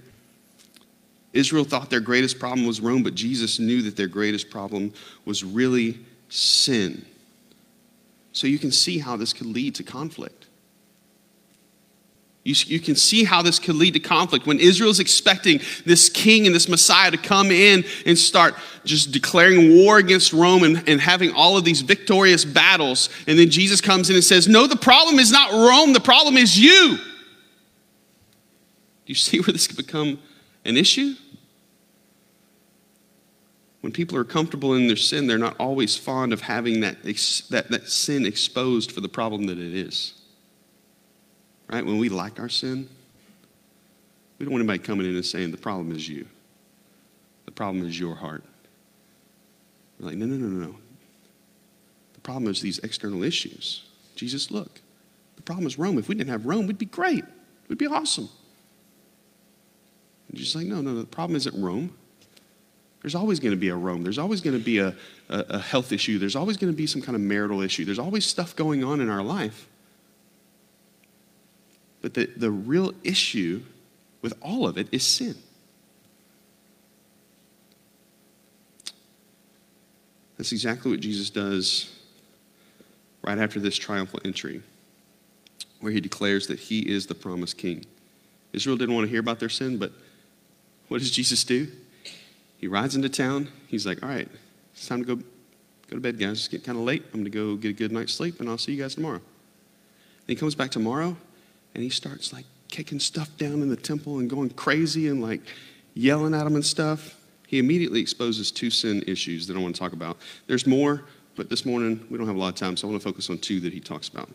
Israel 1.33 1.64
thought 1.64 1.90
their 1.90 1.98
greatest 1.98 2.38
problem 2.38 2.68
was 2.68 2.81
Rome, 2.81 3.03
but 3.03 3.16
Jesus 3.16 3.59
knew 3.59 3.83
that 3.83 3.96
their 3.96 4.07
greatest 4.07 4.48
problem 4.48 4.92
was 5.24 5.42
really 5.42 5.98
sin. 6.29 7.05
So 8.31 8.46
you 8.46 8.61
can 8.61 8.70
see 8.70 9.00
how 9.00 9.16
this 9.16 9.33
could 9.33 9.48
lead 9.48 9.74
to 9.74 9.83
conflict. 9.83 10.43
You, 12.44 12.54
you 12.66 12.78
can 12.78 12.94
see 12.94 13.24
how 13.24 13.40
this 13.40 13.59
could 13.59 13.74
lead 13.74 13.94
to 13.94 14.00
conflict. 14.00 14.46
When 14.46 14.61
Israel's 14.61 15.00
expecting 15.00 15.61
this 15.87 16.11
king 16.11 16.44
and 16.44 16.54
this 16.54 16.68
Messiah 16.68 17.11
to 17.11 17.16
come 17.16 17.50
in 17.50 17.85
and 18.04 18.18
start 18.18 18.54
just 18.85 19.12
declaring 19.12 19.74
war 19.74 19.96
against 19.96 20.35
Rome 20.35 20.62
and, 20.62 20.87
and 20.87 21.00
having 21.00 21.33
all 21.33 21.57
of 21.57 21.64
these 21.64 21.80
victorious 21.80 22.44
battles, 22.44 23.09
and 23.26 23.38
then 23.38 23.48
Jesus 23.48 23.80
comes 23.80 24.11
in 24.11 24.16
and 24.16 24.24
says, 24.24 24.46
No, 24.46 24.66
the 24.66 24.76
problem 24.76 25.18
is 25.18 25.33
not 25.33 25.52
Rome, 25.52 25.94
the 25.94 26.00
problem 26.00 26.37
is 26.37 26.59
you. 26.59 26.98
Do 26.98 27.02
you 29.07 29.14
see 29.14 29.40
where 29.40 29.52
this 29.52 29.66
could 29.66 29.78
become 29.78 30.18
an 30.66 30.76
issue? 30.76 31.14
When 33.80 33.92
people 33.92 34.18
are 34.18 34.24
comfortable 34.24 34.74
in 34.74 34.87
their 34.87 34.96
sin, 34.96 35.26
they're 35.26 35.38
not 35.38 35.57
always 35.59 35.96
fond 35.96 36.35
of 36.35 36.42
having 36.42 36.80
that, 36.80 37.02
that, 37.02 37.68
that 37.70 37.88
sin 37.88 38.26
exposed 38.26 38.92
for 38.92 39.00
the 39.00 39.09
problem 39.09 39.46
that 39.46 39.59
it 39.59 39.74
is 39.74 40.14
right? 41.68 41.85
When 41.85 41.98
we 41.98 42.09
like 42.09 42.38
our 42.40 42.48
sin, 42.48 42.88
we 44.38 44.44
don't 44.44 44.53
want 44.53 44.62
anybody 44.62 44.81
coming 44.81 45.07
in 45.07 45.14
and 45.14 45.24
saying, 45.24 45.50
the 45.50 45.57
problem 45.57 45.92
is 45.92 46.09
you. 46.09 46.27
The 47.46 47.53
problem 47.53 47.87
is 47.87 47.98
your 47.98 48.14
heart. 48.14 48.42
We're 49.98 50.09
like, 50.09 50.16
no, 50.16 50.27
no, 50.27 50.37
no, 50.37 50.46
no, 50.46 50.66
no. 50.66 50.77
The 52.14 52.20
problem 52.20 52.50
is 52.50 52.61
these 52.61 52.79
external 52.81 53.22
issues. 53.22 53.85
Jesus, 54.16 54.50
look, 54.50 54.81
the 55.37 55.42
problem 55.42 55.66
is 55.66 55.79
Rome. 55.79 55.98
If 55.98 56.09
we 56.09 56.14
didn't 56.14 56.31
have 56.31 56.46
Rome, 56.46 56.66
we'd 56.66 56.79
be 56.79 56.87
great. 56.87 57.24
We'd 57.68 57.79
be 57.79 57.87
awesome. 57.87 58.29
And 60.29 60.38
Jesus 60.38 60.55
like, 60.55 60.66
no, 60.66 60.81
no, 60.81 60.92
no, 60.92 61.00
the 61.00 61.07
problem 61.07 61.37
isn't 61.37 61.61
Rome. 61.62 61.94
There's 63.03 63.14
always 63.14 63.38
going 63.38 63.53
to 63.53 63.61
be 63.61 63.68
a 63.68 63.77
Rome. 63.77 64.03
There's 64.03 64.18
always 64.18 64.40
going 64.40 64.59
to 64.59 64.64
be 64.64 64.79
a, 64.79 64.88
a, 65.29 65.38
a 65.50 65.59
health 65.59 65.92
issue. 65.92 66.18
There's 66.18 66.37
always 66.37 66.57
going 66.57 66.72
to 66.72 66.77
be 66.77 66.87
some 66.87 67.03
kind 67.03 67.14
of 67.14 67.20
marital 67.20 67.61
issue. 67.61 67.85
There's 67.85 67.98
always 67.98 68.24
stuff 68.24 68.57
going 68.57 68.83
on 68.83 69.00
in 69.00 69.11
our 69.11 69.22
life. 69.22 69.68
But 72.05 72.12
the, 72.12 72.27
the 72.37 72.51
real 72.51 72.93
issue 73.03 73.62
with 74.21 74.35
all 74.43 74.69
of 74.69 74.77
it 74.77 74.88
is 74.93 75.07
sin. 75.07 75.37
That's 80.37 80.53
exactly 80.53 80.90
what 80.90 81.01
Jesus 81.01 81.31
does 81.31 81.99
right 83.23 83.38
after 83.38 83.59
this 83.59 83.79
triumphal 83.79 84.21
entry, 84.23 84.61
where 85.81 85.93
he 85.93 86.01
declares 86.03 86.47
that 86.49 86.59
he 86.59 86.81
is 86.81 87.07
the 87.07 87.14
promised 87.14 87.57
king. 87.57 87.87
Israel 88.53 88.77
didn't 88.77 88.95
want 88.95 89.07
to 89.07 89.11
hear 89.11 89.21
about 89.21 89.40
their 89.40 89.49
sin, 89.49 89.79
but 89.79 89.90
what 90.88 90.99
does 90.99 91.11
Jesus 91.11 91.43
do? 91.43 91.69
He 92.59 92.69
rides 92.69 92.95
into 92.95 93.09
town. 93.09 93.49
He's 93.67 93.87
like, 93.87 94.03
all 94.03 94.11
right, 94.11 94.29
it's 94.75 94.87
time 94.87 95.03
to 95.03 95.07
go, 95.07 95.17
go 95.17 95.97
to 95.97 96.01
bed, 96.01 96.19
guys. 96.19 96.33
It's 96.33 96.49
getting 96.49 96.67
kind 96.67 96.77
of 96.77 96.85
late. 96.85 97.03
I'm 97.14 97.21
going 97.21 97.25
to 97.25 97.31
go 97.31 97.57
get 97.57 97.71
a 97.71 97.73
good 97.73 97.93
night's 97.93 98.12
sleep, 98.12 98.40
and 98.40 98.49
I'll 98.51 98.59
see 98.59 98.73
you 98.75 98.83
guys 98.83 98.95
tomorrow. 98.95 99.14
And 99.14 99.23
he 100.27 100.35
comes 100.35 100.55
back 100.55 100.71
tomorrow, 100.71 101.17
and 101.75 101.83
he 101.83 101.91
starts 101.91 102.33
like 102.33 102.45
kicking 102.69 103.01
stuff 103.01 103.37
down 103.37 103.63
in 103.63 103.69
the 103.69 103.77
temple 103.77 104.19
and 104.19 104.31
going 104.31 104.51
crazy 104.51 105.09
and 105.09 105.23
like 105.23 105.41
yelling 105.95 106.35
at 106.35 106.45
them 106.45 106.55
and 106.55 106.65
stuff, 106.65 107.17
he 107.47 107.59
immediately 107.59 108.01
exposes 108.01 108.51
two 108.51 108.71
sin 108.71 109.03
issues 109.07 109.47
that 109.47 109.57
I 109.57 109.61
want 109.61 109.75
to 109.75 109.79
talk 109.79 109.93
about. 109.93 110.17
There's 110.47 110.67
more, 110.67 111.05
but 111.37 111.49
this 111.49 111.65
morning 111.65 112.05
we 112.11 112.19
don't 112.19 112.27
have 112.27 112.37
a 112.37 112.39
lot 112.39 112.49
of 112.49 112.55
time, 112.55 112.77
so 112.77 112.89
I 112.89 112.91
want 112.91 113.03
to 113.03 113.09
focus 113.09 113.31
on 113.31 113.39
two 113.39 113.61
that 113.61 113.73
he 113.73 113.81
talks 113.81 114.09
about. 114.09 114.29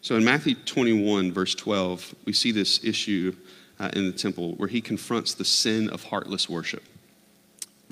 So 0.00 0.16
in 0.16 0.24
Matthew 0.24 0.54
21, 0.54 1.32
verse 1.32 1.54
12, 1.54 2.14
we 2.24 2.32
see 2.32 2.52
this 2.52 2.84
issue 2.84 3.34
uh, 3.78 3.90
in 3.94 4.06
the 4.06 4.12
temple 4.12 4.54
where 4.54 4.68
he 4.68 4.80
confronts 4.80 5.34
the 5.34 5.44
sin 5.44 5.88
of 5.90 6.04
heartless 6.04 6.48
worship. 6.48 6.82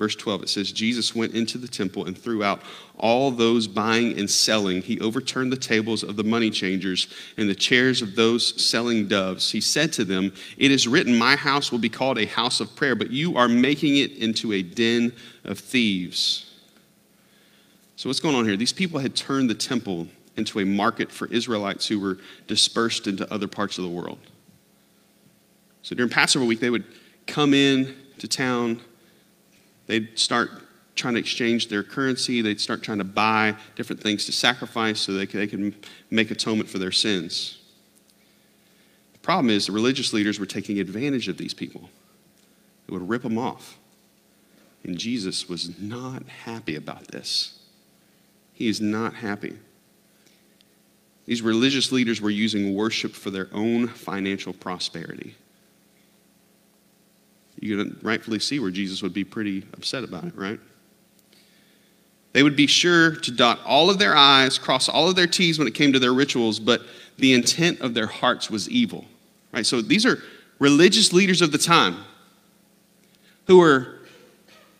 Verse 0.01 0.15
12, 0.15 0.41
it 0.41 0.49
says, 0.49 0.71
Jesus 0.71 1.13
went 1.13 1.35
into 1.35 1.59
the 1.59 1.67
temple 1.67 2.07
and 2.07 2.17
threw 2.17 2.43
out 2.43 2.63
all 2.97 3.29
those 3.29 3.67
buying 3.67 4.17
and 4.17 4.27
selling. 4.27 4.81
He 4.81 4.99
overturned 4.99 5.51
the 5.51 5.57
tables 5.57 6.01
of 6.01 6.15
the 6.15 6.23
money 6.23 6.49
changers 6.49 7.07
and 7.37 7.47
the 7.47 7.53
chairs 7.53 8.01
of 8.01 8.15
those 8.15 8.59
selling 8.59 9.07
doves. 9.07 9.51
He 9.51 9.61
said 9.61 9.93
to 9.93 10.03
them, 10.03 10.33
It 10.57 10.71
is 10.71 10.87
written, 10.87 11.15
My 11.15 11.35
house 11.35 11.71
will 11.71 11.77
be 11.77 11.87
called 11.87 12.17
a 12.17 12.25
house 12.25 12.59
of 12.59 12.75
prayer, 12.75 12.95
but 12.95 13.11
you 13.11 13.37
are 13.37 13.47
making 13.47 13.97
it 13.97 14.13
into 14.13 14.53
a 14.53 14.63
den 14.63 15.13
of 15.43 15.59
thieves. 15.59 16.49
So, 17.95 18.09
what's 18.09 18.19
going 18.19 18.33
on 18.33 18.45
here? 18.45 18.57
These 18.57 18.73
people 18.73 18.99
had 18.99 19.15
turned 19.15 19.51
the 19.51 19.53
temple 19.53 20.07
into 20.35 20.61
a 20.61 20.65
market 20.65 21.11
for 21.11 21.27
Israelites 21.27 21.85
who 21.85 21.99
were 21.99 22.17
dispersed 22.47 23.05
into 23.05 23.31
other 23.31 23.47
parts 23.47 23.77
of 23.77 23.83
the 23.83 23.91
world. 23.91 24.17
So, 25.83 25.93
during 25.93 26.09
Passover 26.09 26.43
week, 26.43 26.59
they 26.59 26.71
would 26.71 26.85
come 27.27 27.53
in 27.53 27.95
to 28.17 28.27
town 28.27 28.81
They'd 29.91 30.17
start 30.17 30.51
trying 30.95 31.15
to 31.15 31.19
exchange 31.19 31.67
their 31.67 31.83
currency. 31.83 32.41
They'd 32.41 32.61
start 32.61 32.81
trying 32.81 32.99
to 32.99 33.03
buy 33.03 33.57
different 33.75 34.01
things 34.01 34.25
to 34.27 34.31
sacrifice 34.31 35.01
so 35.01 35.11
they 35.11 35.25
could, 35.25 35.41
they 35.41 35.47
could 35.47 35.85
make 36.09 36.31
atonement 36.31 36.69
for 36.69 36.77
their 36.77 36.93
sins. 36.93 37.57
The 39.11 39.19
problem 39.19 39.49
is 39.49 39.65
the 39.65 39.73
religious 39.73 40.13
leaders 40.13 40.39
were 40.39 40.45
taking 40.45 40.79
advantage 40.79 41.27
of 41.27 41.37
these 41.37 41.53
people. 41.53 41.89
They 42.87 42.93
would 42.93 43.09
rip 43.09 43.23
them 43.23 43.37
off. 43.37 43.77
And 44.85 44.97
Jesus 44.97 45.49
was 45.49 45.77
not 45.77 46.23
happy 46.45 46.77
about 46.77 47.09
this. 47.09 47.59
He 48.53 48.69
is 48.69 48.79
not 48.79 49.15
happy. 49.15 49.57
These 51.25 51.41
religious 51.41 51.91
leaders 51.91 52.21
were 52.21 52.29
using 52.29 52.75
worship 52.75 53.11
for 53.11 53.29
their 53.29 53.49
own 53.51 53.89
financial 53.89 54.53
prosperity 54.53 55.35
you 57.61 57.77
can 57.77 57.97
rightfully 58.01 58.39
see 58.39 58.59
where 58.59 58.71
Jesus 58.71 59.01
would 59.01 59.13
be 59.13 59.23
pretty 59.23 59.63
upset 59.73 60.03
about 60.03 60.25
it, 60.25 60.35
right? 60.35 60.59
They 62.33 62.43
would 62.43 62.55
be 62.55 62.67
sure 62.67 63.15
to 63.15 63.31
dot 63.31 63.59
all 63.65 63.89
of 63.89 63.99
their 63.99 64.15
I's, 64.15 64.57
cross 64.57 64.89
all 64.89 65.07
of 65.07 65.15
their 65.15 65.27
T's 65.27 65.59
when 65.59 65.67
it 65.67 65.73
came 65.73 65.93
to 65.93 65.99
their 65.99 66.13
rituals, 66.13 66.59
but 66.59 66.81
the 67.17 67.33
intent 67.33 67.79
of 67.81 67.93
their 67.93 68.07
hearts 68.07 68.49
was 68.49 68.69
evil, 68.69 69.05
right? 69.53 69.65
So 69.65 69.81
these 69.81 70.05
are 70.05 70.21
religious 70.59 71.13
leaders 71.13 71.41
of 71.41 71.51
the 71.51 71.57
time 71.57 71.97
who 73.45 73.59
were 73.59 73.99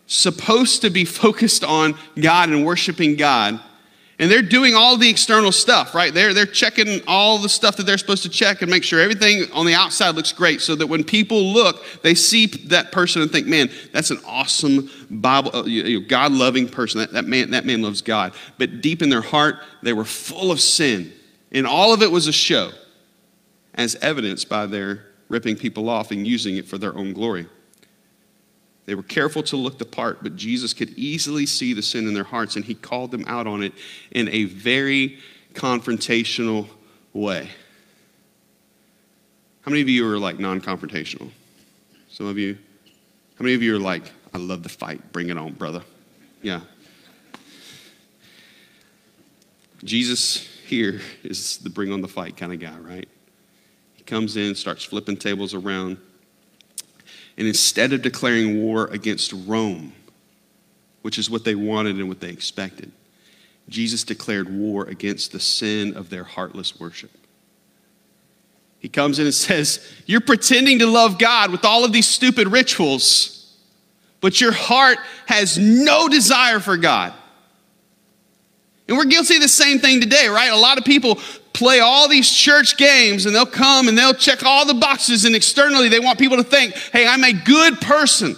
supposed 0.07 0.81
to 0.81 0.89
be 0.89 1.05
focused 1.23 1.63
on 1.63 1.95
God 2.19 2.49
and 2.49 2.65
worshiping 2.65 3.15
God 3.15 3.59
and 4.21 4.29
they're 4.29 4.43
doing 4.43 4.75
all 4.75 4.97
the 4.97 5.09
external 5.09 5.51
stuff, 5.51 5.95
right? 5.95 6.13
They're, 6.13 6.31
they're 6.31 6.45
checking 6.45 7.01
all 7.07 7.39
the 7.39 7.49
stuff 7.49 7.77
that 7.77 7.87
they're 7.87 7.97
supposed 7.97 8.21
to 8.21 8.29
check 8.29 8.61
and 8.61 8.69
make 8.69 8.83
sure 8.83 9.01
everything 9.01 9.51
on 9.51 9.65
the 9.65 9.73
outside 9.73 10.13
looks 10.13 10.31
great 10.31 10.61
so 10.61 10.75
that 10.75 10.85
when 10.85 11.03
people 11.03 11.41
look, 11.51 11.83
they 12.03 12.13
see 12.13 12.45
that 12.45 12.91
person 12.91 13.23
and 13.23 13.31
think, 13.31 13.47
man, 13.47 13.71
that's 13.91 14.11
an 14.11 14.19
awesome 14.27 14.91
Bible, 15.09 15.49
uh, 15.55 15.99
God 16.07 16.33
loving 16.33 16.69
person. 16.69 16.99
That, 16.99 17.13
that, 17.13 17.25
man, 17.25 17.49
that 17.49 17.65
man 17.65 17.81
loves 17.81 18.03
God. 18.03 18.33
But 18.59 18.81
deep 18.81 19.01
in 19.01 19.09
their 19.09 19.23
heart, 19.23 19.55
they 19.81 19.91
were 19.91 20.05
full 20.05 20.51
of 20.51 20.61
sin. 20.61 21.11
And 21.51 21.65
all 21.65 21.91
of 21.91 22.03
it 22.03 22.11
was 22.11 22.27
a 22.27 22.31
show, 22.31 22.69
as 23.73 23.95
evidenced 23.95 24.47
by 24.47 24.67
their 24.67 25.03
ripping 25.29 25.55
people 25.55 25.89
off 25.89 26.11
and 26.11 26.27
using 26.27 26.57
it 26.57 26.67
for 26.67 26.77
their 26.77 26.95
own 26.95 27.13
glory. 27.13 27.47
They 28.91 28.95
were 28.95 29.03
careful 29.03 29.41
to 29.43 29.55
look 29.55 29.77
the 29.77 29.85
part, 29.85 30.21
but 30.21 30.35
Jesus 30.35 30.73
could 30.73 30.89
easily 30.97 31.45
see 31.45 31.71
the 31.71 31.81
sin 31.81 32.09
in 32.09 32.13
their 32.13 32.25
hearts, 32.25 32.57
and 32.57 32.65
he 32.65 32.73
called 32.73 33.11
them 33.11 33.23
out 33.25 33.47
on 33.47 33.63
it 33.63 33.71
in 34.11 34.27
a 34.27 34.43
very 34.43 35.17
confrontational 35.53 36.67
way. 37.13 37.47
How 39.61 39.71
many 39.71 39.79
of 39.79 39.87
you 39.87 40.05
are 40.11 40.19
like 40.19 40.39
non 40.39 40.59
confrontational? 40.59 41.31
Some 42.09 42.25
of 42.25 42.37
you? 42.37 42.57
How 43.39 43.43
many 43.43 43.53
of 43.53 43.63
you 43.63 43.77
are 43.77 43.79
like, 43.79 44.11
I 44.33 44.39
love 44.39 44.61
the 44.61 44.67
fight, 44.67 45.13
bring 45.13 45.29
it 45.29 45.37
on, 45.37 45.53
brother? 45.53 45.83
Yeah. 46.41 46.59
Jesus 49.85 50.49
here 50.65 50.99
is 51.23 51.59
the 51.59 51.69
bring 51.69 51.93
on 51.93 52.01
the 52.01 52.09
fight 52.09 52.35
kind 52.35 52.51
of 52.51 52.59
guy, 52.59 52.77
right? 52.77 53.07
He 53.93 54.03
comes 54.03 54.35
in, 54.35 54.53
starts 54.53 54.83
flipping 54.83 55.15
tables 55.15 55.53
around 55.53 55.97
and 57.37 57.47
instead 57.47 57.93
of 57.93 58.01
declaring 58.01 58.61
war 58.61 58.87
against 58.87 59.33
Rome, 59.45 59.93
which 61.01 61.17
is 61.17 61.29
what 61.29 61.43
they 61.43 61.55
wanted 61.55 61.97
and 61.97 62.07
what 62.07 62.19
they 62.19 62.29
expected, 62.29 62.91
Jesus 63.69 64.03
declared 64.03 64.53
war 64.53 64.85
against 64.85 65.31
the 65.31 65.39
sin 65.39 65.95
of 65.95 66.09
their 66.09 66.23
heartless 66.23 66.79
worship. 66.79 67.11
He 68.79 68.89
comes 68.89 69.19
in 69.19 69.25
and 69.25 69.33
says, 69.33 69.87
You're 70.05 70.21
pretending 70.21 70.79
to 70.79 70.87
love 70.87 71.19
God 71.19 71.51
with 71.51 71.63
all 71.63 71.85
of 71.85 71.93
these 71.93 72.07
stupid 72.07 72.47
rituals, 72.47 73.55
but 74.19 74.41
your 74.41 74.51
heart 74.51 74.97
has 75.27 75.57
no 75.57 76.09
desire 76.09 76.59
for 76.59 76.77
God. 76.77 77.13
And 78.87 78.97
we're 78.97 79.05
guilty 79.05 79.35
of 79.35 79.41
the 79.41 79.47
same 79.47 79.79
thing 79.79 80.01
today, 80.01 80.27
right? 80.27 80.51
A 80.51 80.57
lot 80.57 80.77
of 80.77 80.83
people 80.83 81.19
play 81.61 81.79
all 81.79 82.07
these 82.07 82.31
church 82.31 82.75
games 82.75 83.27
and 83.27 83.35
they'll 83.35 83.45
come 83.45 83.87
and 83.87 83.95
they'll 83.95 84.15
check 84.15 84.41
all 84.43 84.65
the 84.65 84.73
boxes 84.73 85.25
and 85.25 85.35
externally 85.35 85.89
they 85.89 85.99
want 85.99 86.17
people 86.17 86.37
to 86.37 86.43
think, 86.43 86.73
hey, 86.73 87.05
I'm 87.05 87.23
a 87.23 87.33
good 87.33 87.79
person. 87.79 88.35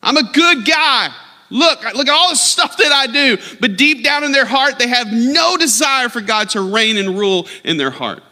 I'm 0.00 0.16
a 0.16 0.32
good 0.32 0.64
guy. 0.64 1.12
Look, 1.50 1.82
look 1.94 2.06
at 2.06 2.14
all 2.14 2.30
the 2.30 2.36
stuff 2.36 2.76
that 2.76 2.92
I 2.92 3.08
do. 3.08 3.38
But 3.60 3.76
deep 3.76 4.04
down 4.04 4.22
in 4.22 4.30
their 4.30 4.44
heart, 4.44 4.78
they 4.78 4.86
have 4.86 5.12
no 5.12 5.56
desire 5.56 6.08
for 6.08 6.20
God 6.20 6.50
to 6.50 6.60
reign 6.60 6.96
and 6.96 7.18
rule 7.18 7.48
in 7.64 7.76
their 7.76 7.90
heart. 7.90 8.22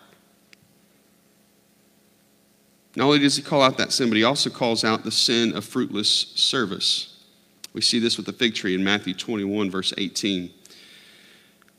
Not 2.94 3.06
only 3.06 3.18
does 3.18 3.34
he 3.34 3.42
call 3.42 3.60
out 3.60 3.76
that 3.78 3.90
sin, 3.90 4.08
but 4.08 4.16
he 4.16 4.22
also 4.22 4.50
calls 4.50 4.84
out 4.84 5.02
the 5.02 5.10
sin 5.10 5.56
of 5.56 5.64
fruitless 5.64 6.08
service. 6.36 7.24
We 7.72 7.80
see 7.80 7.98
this 7.98 8.16
with 8.16 8.26
the 8.26 8.32
fig 8.32 8.54
tree 8.54 8.76
in 8.76 8.84
Matthew 8.84 9.14
21, 9.14 9.68
verse 9.68 9.92
18. 9.98 10.50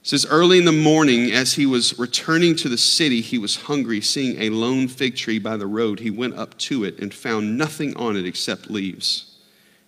It 0.02 0.08
says, 0.08 0.26
Early 0.26 0.58
in 0.58 0.66
the 0.66 0.72
morning, 0.72 1.32
as 1.32 1.54
he 1.54 1.66
was 1.68 1.98
returning 2.00 2.56
to 2.58 2.70
the 2.70 2.78
city, 2.78 3.22
he 3.22 3.38
was 3.38 3.56
hungry. 3.56 4.02
Seeing 4.02 4.42
a 4.42 4.50
lone 4.50 4.88
fig 4.88 5.16
tree 5.16 5.38
by 5.38 5.58
the 5.58 5.68
road, 5.68 6.00
he 6.00 6.10
went 6.10 6.36
up 6.36 6.58
to 6.60 6.84
it 6.84 7.00
and 7.00 7.14
found 7.14 7.58
nothing 7.58 7.96
on 7.96 8.18
it 8.18 8.26
except 8.26 8.72
leaves. 8.72 9.38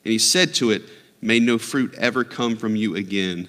And 0.05 0.11
he 0.11 0.19
said 0.19 0.53
to 0.55 0.69
it, 0.69 0.83
May 1.21 1.39
no 1.39 1.57
fruit 1.57 1.95
ever 1.95 2.23
come 2.23 2.57
from 2.57 2.75
you 2.75 2.95
again. 2.95 3.47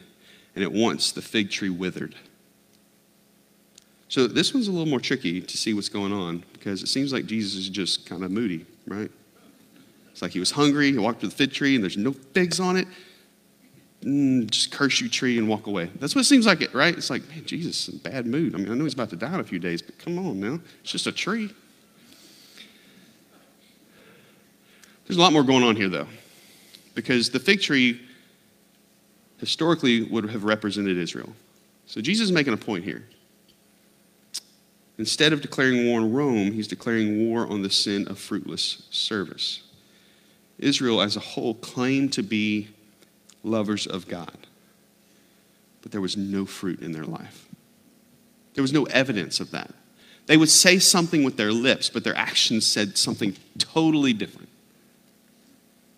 And 0.55 0.64
at 0.64 0.72
once 0.72 1.11
the 1.12 1.20
fig 1.20 1.50
tree 1.50 1.70
withered. 1.70 2.14
So 4.09 4.29
this 4.29 4.55
one's 4.55 4.68
a 4.68 4.70
little 4.70 4.87
more 4.87 5.00
tricky 5.00 5.40
to 5.40 5.57
see 5.59 5.74
what's 5.74 5.88
going 5.88 6.12
on 6.12 6.44
because 6.53 6.83
it 6.83 6.87
seems 6.87 7.12
like 7.12 7.27
Jesus 7.27 7.57
is 7.57 7.68
just 7.68 8.07
kind 8.07 8.22
of 8.22 8.31
moody, 8.31 8.64
right? 8.87 9.11
It's 10.12 10.22
like 10.22 10.31
he 10.31 10.38
was 10.38 10.53
hungry, 10.53 10.92
he 10.92 10.98
walked 10.98 11.20
to 11.22 11.27
the 11.27 11.35
fig 11.35 11.53
tree, 11.53 11.74
and 11.74 11.83
there's 11.83 11.96
no 11.96 12.12
figs 12.12 12.61
on 12.61 12.77
it 12.77 12.87
mm, 14.05 14.51
just 14.51 14.71
curse 14.71 15.01
you, 15.01 15.09
tree, 15.09 15.38
and 15.38 15.49
walk 15.49 15.67
away. 15.67 15.90
That's 15.99 16.14
what 16.14 16.23
it 16.23 16.25
seems 16.25 16.47
like, 16.47 16.61
it, 16.61 16.75
right? 16.75 16.97
It's 16.97 17.11
like, 17.11 17.29
man, 17.29 17.45
Jesus 17.45 17.88
in 17.88 17.99
bad 17.99 18.27
mood. 18.27 18.55
I 18.55 18.59
mean, 18.59 18.71
I 18.71 18.75
know 18.75 18.85
he's 18.85 18.95
about 18.95 19.11
to 19.11 19.17
die 19.17 19.35
in 19.35 19.40
a 19.40 19.45
few 19.45 19.59
days, 19.59 19.83
but 19.83 19.99
come 19.99 20.19
on 20.19 20.40
now. 20.40 20.61
It's 20.83 20.93
just 20.93 21.07
a 21.07 21.12
tree. 21.12 21.51
There's 25.07 25.17
a 25.17 25.21
lot 25.21 25.33
more 25.33 25.43
going 25.43 25.62
on 25.62 25.77
here, 25.77 25.88
though, 25.88 26.07
because 26.95 27.31
the 27.31 27.38
fig 27.38 27.61
tree 27.61 28.01
historically 29.38 30.03
would 30.05 30.29
have 30.31 30.45
represented 30.45 30.97
Israel. 30.97 31.33
So 31.87 32.01
Jesus 32.01 32.27
is 32.27 32.33
making 32.33 32.55
a 32.55 32.57
point 32.57 32.85
here. 32.85 33.05
Instead 34.97 35.33
of 35.33 35.43
declaring 35.43 35.87
war 35.87 36.01
on 36.01 36.12
Rome, 36.12 36.53
he's 36.53 36.69
declaring 36.69 37.29
war 37.29 37.47
on 37.47 37.62
the 37.62 37.71
sin 37.71 38.07
of 38.09 38.19
fruitless 38.19 38.87
service. 38.90 39.62
Israel 40.59 41.03
as 41.03 41.17
a 41.17 41.21
whole 41.21 41.55
claimed 41.55 42.12
to 42.12 42.23
be 42.23 42.69
lovers 43.44 43.87
of 43.87 44.09
God. 44.09 44.46
But 45.83 45.92
there 45.92 46.00
was 46.00 46.16
no 46.16 46.46
fruit 46.46 46.80
in 46.80 46.92
their 46.92 47.04
life. 47.04 47.46
There 48.54 48.62
was 48.62 48.72
no 48.72 48.85
evidence 48.85 49.38
of 49.38 49.50
that. 49.52 49.72
They 50.26 50.37
would 50.37 50.48
say 50.48 50.78
something 50.78 51.22
with 51.22 51.37
their 51.37 51.52
lips, 51.52 51.90
but 51.90 52.02
their 52.02 52.16
actions 52.16 52.66
said 52.66 52.96
something 52.96 53.37
totally 53.59 54.12
different. 54.12 54.48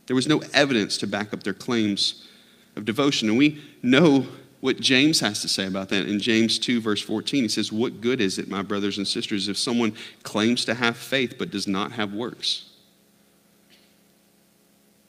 There 0.07 0.17
was 0.17 0.27
no 0.27 0.43
evidence 0.53 0.99
to 0.99 1.07
back 1.07 1.33
up 1.33 1.43
their 1.43 1.55
claims 1.55 2.27
of 2.75 2.85
devotion. 2.85 3.29
And 3.29 3.39
we 3.39 3.63
know 3.83 4.27
what 4.61 4.81
James 4.81 5.21
has 5.21 5.43
to 5.43 5.49
say 5.49 5.67
about 5.67 5.91
that. 5.91 6.09
In 6.09 6.19
James 6.19 6.59
2, 6.59 6.81
verse 6.81 7.03
14, 7.03 7.45
he 7.45 7.49
says, 7.49 7.71
What 7.71 8.01
good 8.01 8.21
is 8.21 8.39
it, 8.39 8.49
my 8.49 8.63
brothers 8.63 8.99
and 8.99 9.07
sisters, 9.07 9.49
if 9.49 9.57
someone 9.57 9.95
claims 10.23 10.65
to 10.65 10.75
have 10.75 10.97
faith 10.97 11.37
but 11.39 11.51
does 11.51 11.67
not 11.67 11.93
have 11.93 12.13
works? 12.13 12.71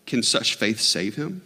Can 0.06 0.24
such 0.24 0.56
faith 0.56 0.80
save 0.80 1.16
him? 1.16 1.42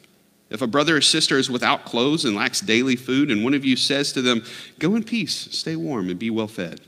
If 0.51 0.61
a 0.61 0.67
brother 0.67 0.97
or 0.97 1.01
sister 1.01 1.37
is 1.37 1.49
without 1.49 1.85
clothes 1.85 2.25
and 2.25 2.35
lacks 2.35 2.59
daily 2.59 2.97
food, 2.97 3.31
and 3.31 3.43
one 3.43 3.53
of 3.53 3.63
you 3.63 3.77
says 3.77 4.11
to 4.13 4.21
them, 4.21 4.43
Go 4.79 4.95
in 4.95 5.03
peace, 5.03 5.47
stay 5.51 5.77
warm, 5.77 6.09
and 6.09 6.19
be 6.19 6.29
well 6.29 6.49
fed, 6.49 6.81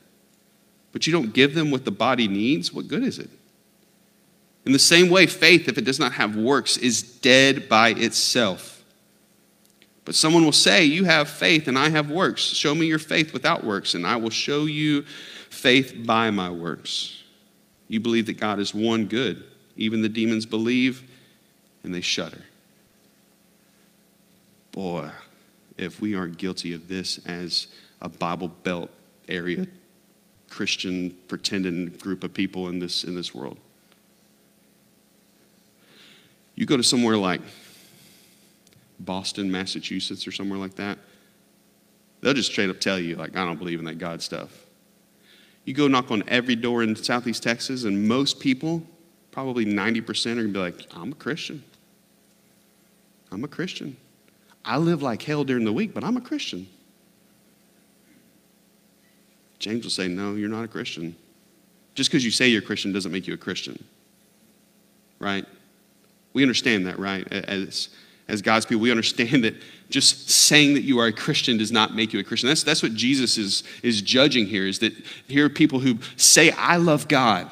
but 0.92 1.08
you 1.08 1.14
don't 1.14 1.34
give 1.34 1.56
them 1.56 1.72
what 1.72 1.86
the 1.86 1.92
body 1.92 2.28
needs, 2.28 2.74
what 2.74 2.90
good 2.90 3.04
is 3.04 3.20
it? 3.20 3.30
In 4.66 4.74
the 4.74 4.80
same 4.80 5.10
way, 5.10 5.26
faith, 5.28 5.70
if 5.70 5.78
it 5.78 5.86
does 5.86 6.00
not 6.00 6.12
have 6.14 6.36
works, 6.36 6.76
is 6.78 7.02
dead 7.02 7.70
by 7.70 7.90
itself. 7.90 8.84
But 10.06 10.16
someone 10.16 10.44
will 10.44 10.52
say, 10.52 10.84
You 10.84 11.06
have 11.06 11.30
faith 11.30 11.70
and 11.70 11.80
I 11.80 11.90
have 11.90 12.12
works. 12.12 12.42
Show 12.42 12.76
me 12.76 12.86
your 12.86 13.00
faith 13.00 13.32
without 13.32 13.64
works, 13.64 13.94
and 13.94 14.06
I 14.06 14.18
will 14.18 14.30
show 14.30 14.66
you 14.66 15.04
faith 15.50 16.06
by 16.06 16.32
my 16.32 16.50
works. 16.50 17.24
You 17.88 18.02
believe 18.02 18.26
that 18.26 18.40
God 18.40 18.60
is 18.60 18.74
one 18.74 19.06
good. 19.06 19.44
Even 19.78 20.02
the 20.02 20.10
demons 20.10 20.46
believe 20.46 21.10
and 21.84 21.94
they 21.94 22.02
shudder. 22.02 22.42
Boy, 24.74 25.10
if 25.78 26.02
we 26.02 26.16
aren't 26.16 26.38
guilty 26.38 26.74
of 26.74 26.90
this 26.90 27.20
as 27.26 27.68
a 28.02 28.10
Bible 28.10 28.50
Belt 28.50 28.90
area 29.30 29.66
Christian 30.50 31.18
pretending 31.28 31.88
group 31.88 32.24
of 32.24 32.32
people 32.32 32.68
in 32.68 32.78
this, 32.78 33.04
in 33.04 33.16
this 33.16 33.34
world. 33.34 33.58
You 36.54 36.68
go 36.68 36.78
to 36.78 36.84
somewhere 36.84 37.18
like 37.18 37.42
Boston, 39.00 39.52
Massachusetts, 39.52 40.28
or 40.28 40.32
somewhere 40.32 40.60
like 40.60 40.76
that, 40.76 41.00
they'll 42.22 42.36
just 42.36 42.52
straight 42.52 42.70
up 42.70 42.80
tell 42.80 43.00
you, 43.00 43.16
like, 43.16 43.36
I 43.36 43.44
don't 43.46 43.58
believe 43.58 43.80
in 43.80 43.86
that 43.86 43.98
God 43.98 44.22
stuff. 44.22 44.66
You 45.66 45.74
go 45.74 45.88
knock 45.88 46.12
on 46.12 46.24
every 46.28 46.56
door 46.56 46.84
in 46.84 46.96
Southeast 46.96 47.42
Texas, 47.42 47.84
and 47.86 48.08
most 48.08 48.40
people, 48.40 48.84
probably 49.32 49.66
90%, 49.66 50.34
are 50.34 50.36
gonna 50.36 50.50
be 50.50 50.60
like, 50.60 50.86
I'm 50.96 51.14
a 51.14 51.16
Christian. 51.16 51.64
I'm 53.32 53.44
a 53.44 53.48
Christian. 53.48 53.98
I 54.66 54.78
live 54.78 55.02
like 55.02 55.22
hell 55.22 55.44
during 55.44 55.66
the 55.66 55.74
week, 55.74 55.94
but 55.94 56.04
I'm 56.04 56.18
a 56.18 56.22
Christian. 56.22 56.68
James 59.60 59.84
will 59.84 59.92
say, 59.92 60.08
No, 60.08 60.36
you're 60.36 60.50
not 60.50 60.64
a 60.64 60.68
Christian. 60.68 61.16
Just 61.96 62.10
because 62.10 62.26
you 62.26 62.32
say 62.32 62.48
you're 62.48 62.62
a 62.62 62.66
Christian 62.66 62.92
doesn't 62.92 63.12
make 63.12 63.28
you 63.28 63.34
a 63.34 63.38
Christian. 63.38 63.82
Right? 65.20 65.46
We 66.34 66.42
understand 66.42 66.88
that, 66.88 66.98
right? 66.98 67.32
As, 67.32 67.90
as 68.28 68.42
God's 68.42 68.66
people, 68.66 68.82
we 68.82 68.92
understand 68.92 69.44
that 69.44 69.56
just 69.90 70.30
saying 70.30 70.74
that 70.74 70.82
you 70.82 71.00
are 71.00 71.08
a 71.08 71.14
Christian 71.14 71.58
does 71.58 71.72
not 71.72 71.94
make 71.94 72.14
you 72.14 72.20
a 72.20 72.24
Christian. 72.24 72.48
That's, 72.48 72.64
that's 72.64 72.82
what 72.82 72.94
Jesus 72.94 73.38
is, 73.38 73.64
is 73.84 74.02
judging 74.02 74.48
here, 74.48 74.66
is 74.66 74.80
that 74.80 74.94
here 75.28 75.46
are 75.46 75.50
people 75.50 75.80
who 75.80 76.00
say, 76.18 76.52
I 76.52 76.78
love 76.78 77.08
God, 77.08 77.52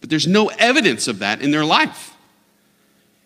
but 0.00 0.10
there's 0.10 0.26
no 0.26 0.48
evidence 0.58 1.08
of 1.08 1.20
that 1.20 1.40
in 1.40 1.50
their 1.50 1.64
life. 1.64 2.13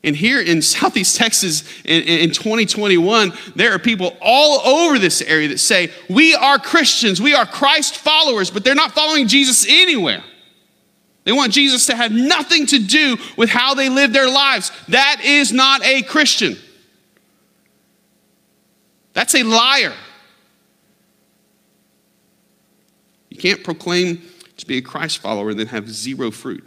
And 0.05 0.15
here 0.15 0.41
in 0.41 0.63
Southeast 0.63 1.17
Texas 1.17 1.65
in, 1.85 2.03
in, 2.03 2.31
2021, 2.31 3.33
there 3.57 3.73
are 3.73 3.79
people 3.79 4.17
all 4.21 4.61
over 4.61 4.99
this 4.99 5.23
area 5.23 5.49
that 5.49 5.59
say, 5.59 5.91
We 6.09 6.35
are 6.35 6.59
Christians, 6.59 7.21
we 7.21 7.35
are 7.35 7.47
Christ 7.47 7.97
followers, 7.97 8.51
but 8.51 8.65
they're 8.65 8.75
not 8.75 8.93
following 8.93 9.29
Jesus 9.29 9.67
anywhere. 9.69 10.23
They 11.25 11.33
want 11.33 11.53
Jesus 11.53 11.87
to 11.87 11.97
have 11.97 12.11
nothing 12.11 12.65
to 12.67 12.79
do 12.79 13.19
with 13.37 13.51
how 13.51 13.75
they 13.75 13.91
live 13.91 14.15
their 14.15 14.31
lives. 14.31 14.73
That 14.89 15.21
is 15.23 15.53
not 15.53 15.85
a 15.85 16.03
Christian. 16.03 16.57
That's 19.13 19.35
a 19.35 19.43
liar. 19.43 19.93
You 23.29 23.37
can't 23.37 23.63
proclaim 23.63 24.23
to 24.57 24.67
be 24.67 24.79
a 24.79 24.81
Christ 24.81 25.19
follower 25.19 25.51
and 25.51 25.59
then 25.59 25.67
have 25.67 25.91
zero 25.91 26.31
fruit. 26.31 26.67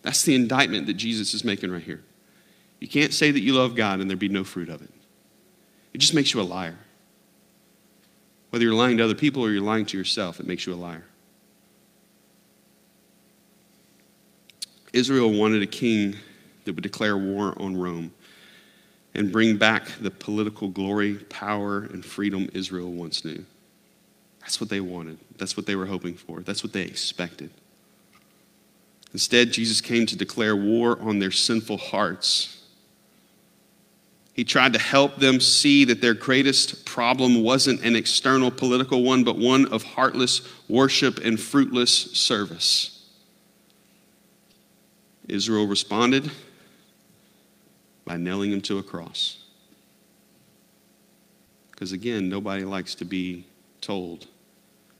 That's 0.00 0.22
the 0.22 0.34
indictment 0.34 0.86
that 0.86 0.94
Jesus 0.94 1.34
is 1.34 1.44
making 1.44 1.70
right 1.70 1.82
here. 1.82 2.02
You 2.82 2.88
can't 2.88 3.14
say 3.14 3.30
that 3.30 3.40
you 3.40 3.52
love 3.52 3.76
God 3.76 4.00
and 4.00 4.10
there 4.10 4.16
be 4.16 4.28
no 4.28 4.42
fruit 4.42 4.68
of 4.68 4.82
it. 4.82 4.90
It 5.94 5.98
just 5.98 6.14
makes 6.14 6.34
you 6.34 6.40
a 6.40 6.42
liar. 6.42 6.76
Whether 8.50 8.64
you're 8.64 8.74
lying 8.74 8.96
to 8.96 9.04
other 9.04 9.14
people 9.14 9.44
or 9.44 9.52
you're 9.52 9.62
lying 9.62 9.86
to 9.86 9.96
yourself, 9.96 10.40
it 10.40 10.48
makes 10.48 10.66
you 10.66 10.74
a 10.74 10.74
liar. 10.74 11.04
Israel 14.92 15.30
wanted 15.32 15.62
a 15.62 15.66
king 15.68 16.16
that 16.64 16.74
would 16.74 16.82
declare 16.82 17.16
war 17.16 17.54
on 17.62 17.76
Rome 17.76 18.12
and 19.14 19.30
bring 19.30 19.58
back 19.58 19.86
the 20.00 20.10
political 20.10 20.66
glory, 20.66 21.14
power, 21.14 21.82
and 21.84 22.04
freedom 22.04 22.50
Israel 22.52 22.90
once 22.90 23.24
knew. 23.24 23.44
That's 24.40 24.60
what 24.60 24.70
they 24.70 24.80
wanted. 24.80 25.18
That's 25.38 25.56
what 25.56 25.66
they 25.66 25.76
were 25.76 25.86
hoping 25.86 26.14
for. 26.14 26.40
That's 26.40 26.64
what 26.64 26.72
they 26.72 26.82
expected. 26.82 27.50
Instead, 29.12 29.52
Jesus 29.52 29.80
came 29.80 30.04
to 30.06 30.16
declare 30.16 30.56
war 30.56 31.00
on 31.00 31.20
their 31.20 31.30
sinful 31.30 31.78
hearts 31.78 32.58
he 34.32 34.44
tried 34.44 34.72
to 34.72 34.78
help 34.78 35.16
them 35.16 35.40
see 35.40 35.84
that 35.84 36.00
their 36.00 36.14
greatest 36.14 36.86
problem 36.86 37.42
wasn't 37.42 37.82
an 37.82 37.94
external 37.94 38.50
political 38.50 39.02
one, 39.02 39.24
but 39.24 39.36
one 39.36 39.66
of 39.66 39.82
heartless 39.82 40.40
worship 40.68 41.18
and 41.18 41.38
fruitless 41.38 41.92
service. 42.12 43.10
Israel 45.28 45.66
responded 45.66 46.30
by 48.06 48.16
nailing 48.16 48.52
him 48.52 48.60
to 48.62 48.78
a 48.78 48.82
cross. 48.82 49.44
Because 51.70 51.92
again, 51.92 52.28
nobody 52.28 52.64
likes 52.64 52.94
to 52.96 53.04
be 53.04 53.46
told 53.80 54.26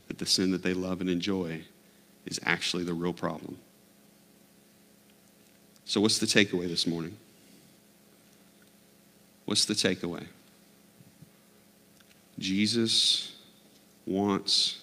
that 0.08 0.18
the 0.18 0.26
sin 0.26 0.50
that 0.50 0.62
they 0.62 0.74
love 0.74 1.00
and 1.00 1.08
enjoy 1.08 1.62
is 2.26 2.38
actually 2.44 2.84
the 2.84 2.94
real 2.94 3.12
problem. 3.12 3.56
So, 5.84 6.00
what's 6.00 6.18
the 6.18 6.26
takeaway 6.26 6.68
this 6.68 6.86
morning? 6.86 7.16
What's 9.52 9.66
the 9.66 9.74
takeaway? 9.74 10.24
Jesus 12.38 13.36
wants 14.06 14.80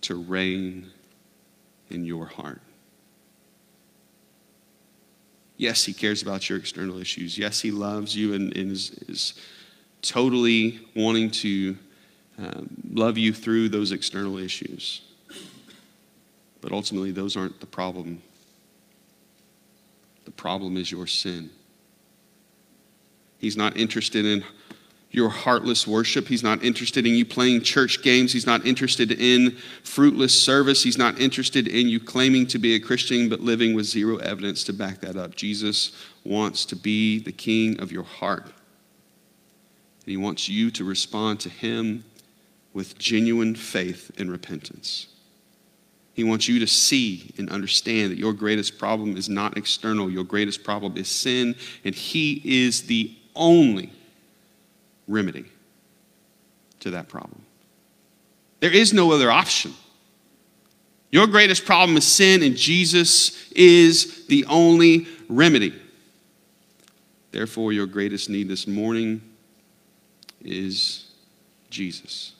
to 0.00 0.16
reign 0.16 0.90
in 1.88 2.04
your 2.04 2.26
heart. 2.26 2.60
Yes, 5.56 5.84
he 5.84 5.92
cares 5.92 6.20
about 6.20 6.48
your 6.48 6.58
external 6.58 6.98
issues. 6.98 7.38
Yes, 7.38 7.60
he 7.60 7.70
loves 7.70 8.16
you 8.16 8.34
and, 8.34 8.56
and 8.56 8.72
is, 8.72 8.90
is, 9.06 9.34
totally 10.02 10.80
wanting 10.96 11.30
to 11.30 11.78
um, 12.38 12.70
love 12.92 13.16
you 13.16 13.32
through 13.32 13.68
those 13.68 13.92
external 13.92 14.36
issues. 14.36 15.02
But 16.60 16.72
ultimately, 16.72 17.12
those 17.12 17.36
aren't 17.36 17.60
the 17.60 17.66
problem. 17.66 18.20
The 20.24 20.32
problem 20.32 20.76
is 20.76 20.90
your 20.90 21.06
sin. 21.06 21.50
He's 23.42 23.56
not 23.56 23.76
interested 23.76 24.24
in 24.24 24.44
your 25.10 25.28
heartless 25.28 25.84
worship. 25.84 26.28
He's 26.28 26.44
not 26.44 26.62
interested 26.62 27.06
in 27.06 27.14
you 27.14 27.26
playing 27.26 27.62
church 27.62 28.00
games. 28.00 28.32
He's 28.32 28.46
not 28.46 28.64
interested 28.64 29.10
in 29.10 29.58
fruitless 29.82 30.32
service. 30.32 30.84
He's 30.84 30.96
not 30.96 31.20
interested 31.20 31.66
in 31.66 31.88
you 31.88 31.98
claiming 31.98 32.46
to 32.46 32.58
be 32.58 32.76
a 32.76 32.80
Christian 32.80 33.28
but 33.28 33.40
living 33.40 33.74
with 33.74 33.84
zero 33.84 34.16
evidence 34.18 34.62
to 34.64 34.72
back 34.72 35.00
that 35.00 35.16
up. 35.16 35.34
Jesus 35.34 35.90
wants 36.24 36.64
to 36.66 36.76
be 36.76 37.18
the 37.18 37.32
king 37.32 37.80
of 37.80 37.90
your 37.90 38.04
heart. 38.04 38.44
And 38.44 38.52
he 40.06 40.16
wants 40.16 40.48
you 40.48 40.70
to 40.70 40.84
respond 40.84 41.40
to 41.40 41.50
him 41.50 42.04
with 42.72 42.96
genuine 42.96 43.56
faith 43.56 44.12
and 44.18 44.30
repentance. 44.30 45.08
He 46.14 46.22
wants 46.22 46.46
you 46.46 46.60
to 46.60 46.66
see 46.66 47.32
and 47.38 47.50
understand 47.50 48.12
that 48.12 48.18
your 48.18 48.34
greatest 48.34 48.78
problem 48.78 49.16
is 49.16 49.28
not 49.28 49.56
external. 49.56 50.10
Your 50.10 50.24
greatest 50.24 50.62
problem 50.62 50.96
is 50.96 51.08
sin, 51.08 51.56
and 51.84 51.94
He 51.94 52.40
is 52.44 52.82
the 52.82 53.16
only 53.34 53.92
remedy 55.08 55.44
to 56.80 56.90
that 56.90 57.08
problem. 57.08 57.42
There 58.60 58.72
is 58.72 58.92
no 58.92 59.12
other 59.12 59.30
option. 59.30 59.74
Your 61.10 61.26
greatest 61.26 61.64
problem 61.66 61.96
is 61.96 62.06
sin, 62.06 62.42
and 62.42 62.56
Jesus 62.56 63.50
is 63.52 64.26
the 64.26 64.44
only 64.46 65.06
remedy. 65.28 65.74
Therefore, 67.32 67.72
your 67.72 67.86
greatest 67.86 68.30
need 68.30 68.48
this 68.48 68.66
morning 68.66 69.20
is 70.42 71.10
Jesus. 71.70 72.32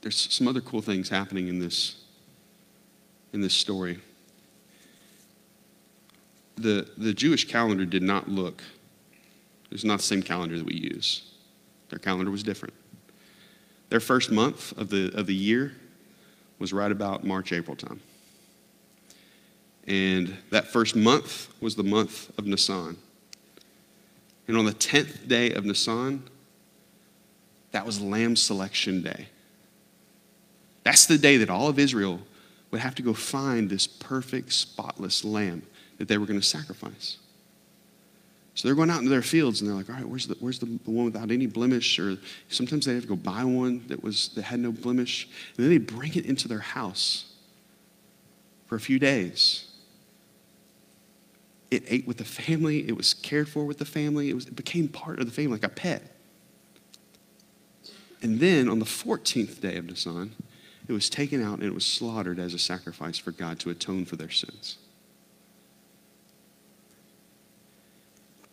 There's 0.00 0.16
some 0.32 0.48
other 0.48 0.60
cool 0.60 0.82
things 0.82 1.08
happening 1.08 1.48
in 1.48 1.58
this, 1.58 1.96
in 3.32 3.40
this 3.40 3.54
story 3.54 4.00
the, 6.58 6.88
the 6.96 7.14
Jewish 7.14 7.46
calendar 7.46 7.84
did 7.84 8.02
not 8.02 8.28
look, 8.28 8.62
it 9.70 9.72
was 9.72 9.84
not 9.84 9.98
the 9.98 10.04
same 10.04 10.22
calendar 10.22 10.56
that 10.56 10.66
we 10.66 10.74
use. 10.74 11.22
Their 11.90 11.98
calendar 11.98 12.30
was 12.30 12.42
different. 12.42 12.74
Their 13.88 14.00
first 14.00 14.30
month 14.30 14.76
of 14.76 14.90
the, 14.90 15.10
of 15.16 15.26
the 15.26 15.34
year 15.34 15.72
was 16.58 16.72
right 16.72 16.90
about 16.90 17.24
March, 17.24 17.52
April 17.52 17.76
time. 17.76 18.00
And 19.86 20.36
that 20.50 20.66
first 20.66 20.94
month 20.94 21.48
was 21.60 21.76
the 21.76 21.82
month 21.82 22.30
of 22.38 22.46
Nisan. 22.46 22.98
And 24.46 24.56
on 24.56 24.66
the 24.66 24.72
10th 24.72 25.28
day 25.28 25.52
of 25.52 25.64
Nisan, 25.64 26.24
that 27.72 27.86
was 27.86 28.00
Lamb 28.00 28.36
Selection 28.36 29.02
Day. 29.02 29.28
That's 30.84 31.06
the 31.06 31.18
day 31.18 31.38
that 31.38 31.50
all 31.50 31.68
of 31.68 31.78
Israel 31.78 32.20
would 32.70 32.80
have 32.80 32.94
to 32.96 33.02
go 33.02 33.14
find 33.14 33.70
this 33.70 33.86
perfect, 33.86 34.52
spotless 34.52 35.24
lamb 35.24 35.62
that 35.98 36.08
they 36.08 36.18
were 36.18 36.26
going 36.26 36.40
to 36.40 36.46
sacrifice. 36.46 37.18
So 38.54 38.66
they're 38.66 38.74
going 38.74 38.90
out 38.90 38.98
into 38.98 39.10
their 39.10 39.22
fields 39.22 39.60
and 39.60 39.70
they're 39.70 39.76
like, 39.76 39.88
all 39.88 39.94
right, 39.94 40.08
where's 40.08 40.26
the, 40.26 40.36
where's 40.40 40.58
the, 40.58 40.66
one 40.84 41.04
without 41.04 41.30
any 41.30 41.46
blemish? 41.46 41.96
Or 42.00 42.16
sometimes 42.48 42.86
they 42.86 42.94
have 42.94 43.02
to 43.02 43.08
go 43.08 43.14
buy 43.14 43.44
one 43.44 43.84
that, 43.86 44.02
was, 44.02 44.30
that 44.30 44.42
had 44.42 44.58
no 44.58 44.72
blemish. 44.72 45.28
And 45.56 45.64
then 45.64 45.70
they 45.70 45.78
bring 45.78 46.16
it 46.16 46.26
into 46.26 46.48
their 46.48 46.58
house 46.58 47.32
for 48.66 48.74
a 48.74 48.80
few 48.80 48.98
days. 48.98 49.66
It 51.70 51.84
ate 51.86 52.08
with 52.08 52.16
the 52.16 52.24
family, 52.24 52.88
it 52.88 52.96
was 52.96 53.14
cared 53.14 53.48
for 53.48 53.64
with 53.64 53.78
the 53.78 53.84
family, 53.84 54.28
it, 54.30 54.34
was, 54.34 54.46
it 54.46 54.56
became 54.56 54.88
part 54.88 55.20
of 55.20 55.26
the 55.26 55.32
family, 55.32 55.52
like 55.52 55.64
a 55.64 55.68
pet. 55.68 56.02
And 58.22 58.40
then 58.40 58.68
on 58.68 58.80
the 58.80 58.84
14th 58.86 59.60
day 59.60 59.76
of 59.76 59.84
Nisan, 59.84 60.34
it 60.88 60.92
was 60.92 61.08
taken 61.08 61.44
out 61.44 61.58
and 61.58 61.62
it 61.62 61.74
was 61.74 61.84
slaughtered 61.84 62.40
as 62.40 62.54
a 62.54 62.58
sacrifice 62.58 63.18
for 63.18 63.30
God 63.30 63.60
to 63.60 63.70
atone 63.70 64.04
for 64.04 64.16
their 64.16 64.30
sins. 64.30 64.78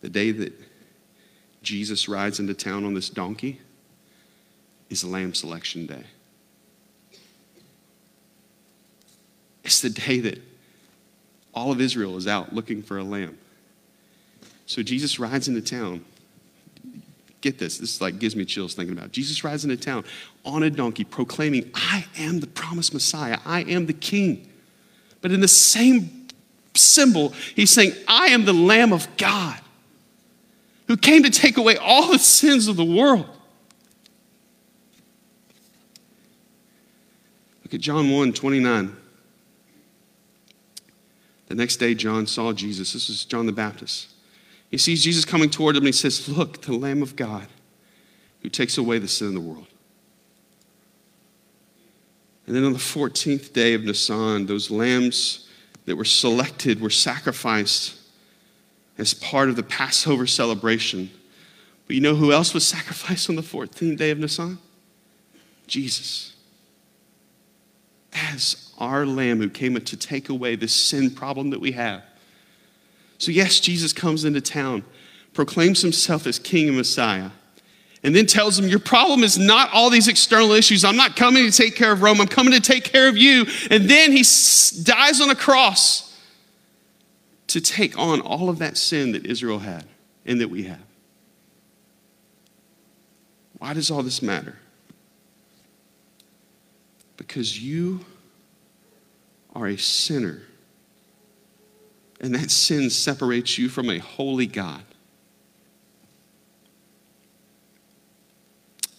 The 0.06 0.10
day 0.10 0.30
that 0.30 0.52
Jesus 1.64 2.08
rides 2.08 2.38
into 2.38 2.54
town 2.54 2.84
on 2.84 2.94
this 2.94 3.10
donkey 3.10 3.60
is 4.88 5.02
Lamb 5.02 5.34
Selection 5.34 5.84
Day. 5.84 6.04
It's 9.64 9.80
the 9.80 9.90
day 9.90 10.20
that 10.20 10.40
all 11.52 11.72
of 11.72 11.80
Israel 11.80 12.16
is 12.16 12.28
out 12.28 12.52
looking 12.52 12.84
for 12.84 12.98
a 12.98 13.02
lamb. 13.02 13.36
So 14.66 14.80
Jesus 14.80 15.18
rides 15.18 15.48
into 15.48 15.60
town. 15.60 16.04
Get 17.40 17.58
this, 17.58 17.78
this 17.78 18.00
like 18.00 18.20
gives 18.20 18.36
me 18.36 18.44
chills 18.44 18.74
thinking 18.74 18.96
about 18.96 19.06
it. 19.06 19.12
Jesus 19.12 19.42
rides 19.42 19.64
into 19.64 19.76
town 19.76 20.04
on 20.44 20.62
a 20.62 20.70
donkey 20.70 21.02
proclaiming, 21.02 21.68
I 21.74 22.06
am 22.16 22.38
the 22.38 22.46
promised 22.46 22.94
Messiah, 22.94 23.40
I 23.44 23.62
am 23.62 23.86
the 23.86 23.92
king. 23.92 24.48
But 25.20 25.32
in 25.32 25.40
the 25.40 25.48
same 25.48 26.28
symbol, 26.76 27.30
he's 27.56 27.72
saying, 27.72 27.94
I 28.06 28.28
am 28.28 28.44
the 28.44 28.52
Lamb 28.52 28.92
of 28.92 29.08
God 29.16 29.62
who 30.86 30.96
came 30.96 31.22
to 31.22 31.30
take 31.30 31.56
away 31.56 31.76
all 31.76 32.10
the 32.10 32.18
sins 32.18 32.68
of 32.68 32.76
the 32.76 32.84
world. 32.84 33.26
Look 37.64 37.74
at 37.74 37.80
John 37.80 38.10
1 38.10 38.32
29. 38.32 38.96
The 41.48 41.54
next 41.54 41.76
day, 41.76 41.94
John 41.94 42.26
saw 42.26 42.52
Jesus. 42.52 42.92
This 42.92 43.08
is 43.08 43.24
John 43.24 43.46
the 43.46 43.52
Baptist. 43.52 44.08
He 44.70 44.78
sees 44.78 45.02
Jesus 45.02 45.24
coming 45.24 45.48
toward 45.48 45.76
him 45.76 45.82
and 45.82 45.88
he 45.88 45.92
says, 45.92 46.28
Look, 46.28 46.62
the 46.62 46.72
Lamb 46.72 47.02
of 47.02 47.16
God 47.16 47.46
who 48.42 48.48
takes 48.48 48.78
away 48.78 48.98
the 48.98 49.08
sin 49.08 49.28
of 49.28 49.34
the 49.34 49.40
world. 49.40 49.66
And 52.46 52.54
then 52.54 52.62
on 52.62 52.72
the 52.72 52.78
14th 52.78 53.52
day 53.52 53.74
of 53.74 53.82
Nisan, 53.82 54.46
those 54.46 54.70
lambs 54.70 55.48
that 55.84 55.96
were 55.96 56.04
selected 56.04 56.80
were 56.80 56.90
sacrificed 56.90 57.95
as 58.98 59.14
part 59.14 59.48
of 59.48 59.56
the 59.56 59.62
Passover 59.62 60.26
celebration. 60.26 61.10
But 61.86 61.96
you 61.96 62.02
know 62.02 62.14
who 62.14 62.32
else 62.32 62.54
was 62.54 62.66
sacrificed 62.66 63.28
on 63.28 63.36
the 63.36 63.42
14th 63.42 63.96
day 63.96 64.10
of 64.10 64.18
Nisan? 64.18 64.58
Jesus. 65.66 66.34
As 68.12 68.72
our 68.78 69.04
lamb 69.04 69.38
who 69.38 69.50
came 69.50 69.74
to 69.74 69.96
take 69.96 70.28
away 70.28 70.56
the 70.56 70.68
sin 70.68 71.10
problem 71.10 71.50
that 71.50 71.60
we 71.60 71.72
have. 71.72 72.02
So, 73.18 73.30
yes, 73.30 73.60
Jesus 73.60 73.92
comes 73.92 74.24
into 74.24 74.40
town, 74.40 74.84
proclaims 75.32 75.80
himself 75.80 76.26
as 76.26 76.38
King 76.38 76.68
and 76.68 76.76
Messiah, 76.76 77.30
and 78.02 78.14
then 78.14 78.26
tells 78.26 78.56
them, 78.56 78.68
Your 78.68 78.78
problem 78.78 79.24
is 79.24 79.38
not 79.38 79.72
all 79.72 79.88
these 79.88 80.08
external 80.08 80.52
issues. 80.52 80.84
I'm 80.84 80.96
not 80.96 81.16
coming 81.16 81.50
to 81.50 81.50
take 81.50 81.76
care 81.76 81.92
of 81.92 82.02
Rome, 82.02 82.20
I'm 82.20 82.28
coming 82.28 82.52
to 82.52 82.60
take 82.60 82.84
care 82.84 83.08
of 83.08 83.16
you. 83.16 83.46
And 83.70 83.88
then 83.88 84.12
he 84.12 84.18
dies 84.82 85.20
on 85.20 85.30
a 85.30 85.34
cross 85.34 86.05
to 87.48 87.60
take 87.60 87.98
on 87.98 88.20
all 88.20 88.48
of 88.48 88.58
that 88.58 88.76
sin 88.76 89.12
that 89.12 89.24
Israel 89.26 89.60
had 89.60 89.84
and 90.24 90.40
that 90.40 90.48
we 90.48 90.64
have. 90.64 90.80
Why 93.58 93.72
does 93.72 93.90
all 93.90 94.02
this 94.02 94.20
matter? 94.20 94.56
Because 97.16 97.62
you 97.62 98.04
are 99.54 99.66
a 99.66 99.78
sinner, 99.78 100.42
and 102.20 102.34
that 102.34 102.50
sin 102.50 102.90
separates 102.90 103.56
you 103.56 103.70
from 103.70 103.88
a 103.88 103.98
holy 103.98 104.46
God. 104.46 104.82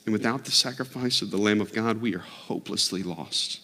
And 0.06 0.14
without 0.14 0.46
the 0.46 0.52
sacrifice 0.52 1.22
of 1.22 1.30
the 1.32 1.38
Lamb 1.38 1.62
of 1.62 1.74
God, 1.74 2.02
we 2.02 2.16
are 2.16 2.20
hopelessly 2.20 3.04
lost. 3.04 3.60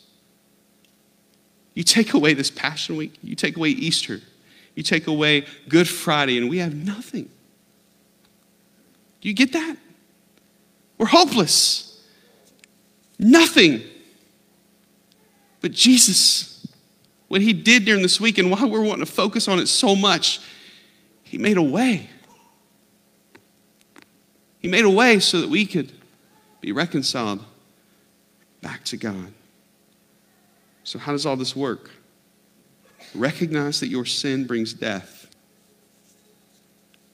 You 1.73 1.83
take 1.83 2.13
away 2.13 2.33
this 2.33 2.51
Passion 2.51 2.95
Week, 2.95 3.17
you 3.23 3.35
take 3.35 3.57
away 3.57 3.69
Easter, 3.69 4.21
you 4.75 4.83
take 4.83 5.07
away 5.07 5.45
Good 5.67 5.87
Friday, 5.87 6.37
and 6.37 6.49
we 6.49 6.57
have 6.57 6.73
nothing. 6.73 7.29
Do 9.21 9.29
you 9.29 9.33
get 9.33 9.53
that? 9.53 9.77
We're 10.97 11.05
hopeless. 11.05 12.01
Nothing. 13.19 13.81
But 15.61 15.71
Jesus, 15.71 16.67
what 17.27 17.41
he 17.41 17.53
did 17.53 17.85
during 17.85 18.01
this 18.01 18.19
week, 18.19 18.37
and 18.37 18.51
why 18.51 18.65
we're 18.65 18.81
wanting 18.81 19.05
to 19.05 19.11
focus 19.11 19.47
on 19.47 19.59
it 19.59 19.67
so 19.67 19.95
much, 19.95 20.39
he 21.23 21.37
made 21.37 21.57
a 21.57 21.63
way. 21.63 22.09
He 24.59 24.67
made 24.67 24.85
a 24.85 24.89
way 24.89 25.19
so 25.19 25.41
that 25.41 25.49
we 25.49 25.65
could 25.65 25.91
be 26.61 26.71
reconciled 26.71 27.43
back 28.61 28.83
to 28.85 28.97
God. 28.97 29.33
So, 30.83 30.99
how 30.99 31.11
does 31.11 31.25
all 31.25 31.35
this 31.35 31.55
work? 31.55 31.91
Recognize 33.15 33.79
that 33.79 33.87
your 33.87 34.05
sin 34.05 34.45
brings 34.45 34.73
death. 34.73 35.27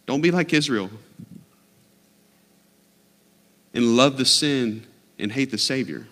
Don't 0.06 0.22
be 0.22 0.32
like 0.32 0.54
Israel 0.54 0.90
and 3.74 3.96
love 3.96 4.18
the 4.18 4.26
sin 4.26 4.86
and 5.18 5.32
hate 5.32 5.52
the 5.52 5.58
Savior. 5.58 6.08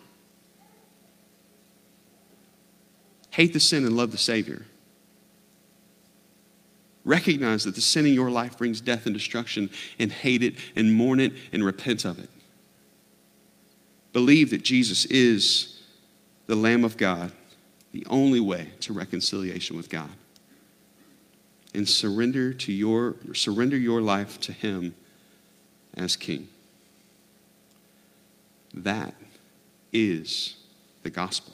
Hate 3.31 3.53
the 3.53 3.59
sin 3.59 3.85
and 3.85 3.95
love 3.95 4.11
the 4.11 4.17
Savior. 4.17 4.65
Recognize 7.05 7.63
that 7.63 7.75
the 7.75 7.81
sin 7.81 8.05
in 8.05 8.13
your 8.13 8.29
life 8.29 8.57
brings 8.57 8.81
death 8.81 9.05
and 9.05 9.15
destruction 9.15 9.69
and 9.97 10.11
hate 10.11 10.43
it 10.43 10.55
and 10.75 10.93
mourn 10.93 11.19
it 11.19 11.33
and 11.53 11.63
repent 11.63 12.03
of 12.03 12.19
it. 12.19 12.29
Believe 14.11 14.49
that 14.49 14.63
Jesus 14.63 15.05
is 15.05 15.81
the 16.47 16.55
Lamb 16.55 16.83
of 16.83 16.97
God 16.97 17.31
the 17.97 18.05
only 18.11 18.39
way 18.39 18.69
to 18.79 18.93
reconciliation 18.93 19.75
with 19.75 19.89
God. 19.89 20.11
And 21.73 21.89
surrender 21.89 22.53
to 22.53 22.71
your 22.71 23.15
surrender 23.33 23.75
your 23.75 24.01
life 24.01 24.39
to 24.41 24.51
him 24.51 24.93
as 25.95 26.15
king. 26.15 26.47
That 28.71 29.15
is 29.91 30.57
the 31.01 31.09
gospel. 31.09 31.53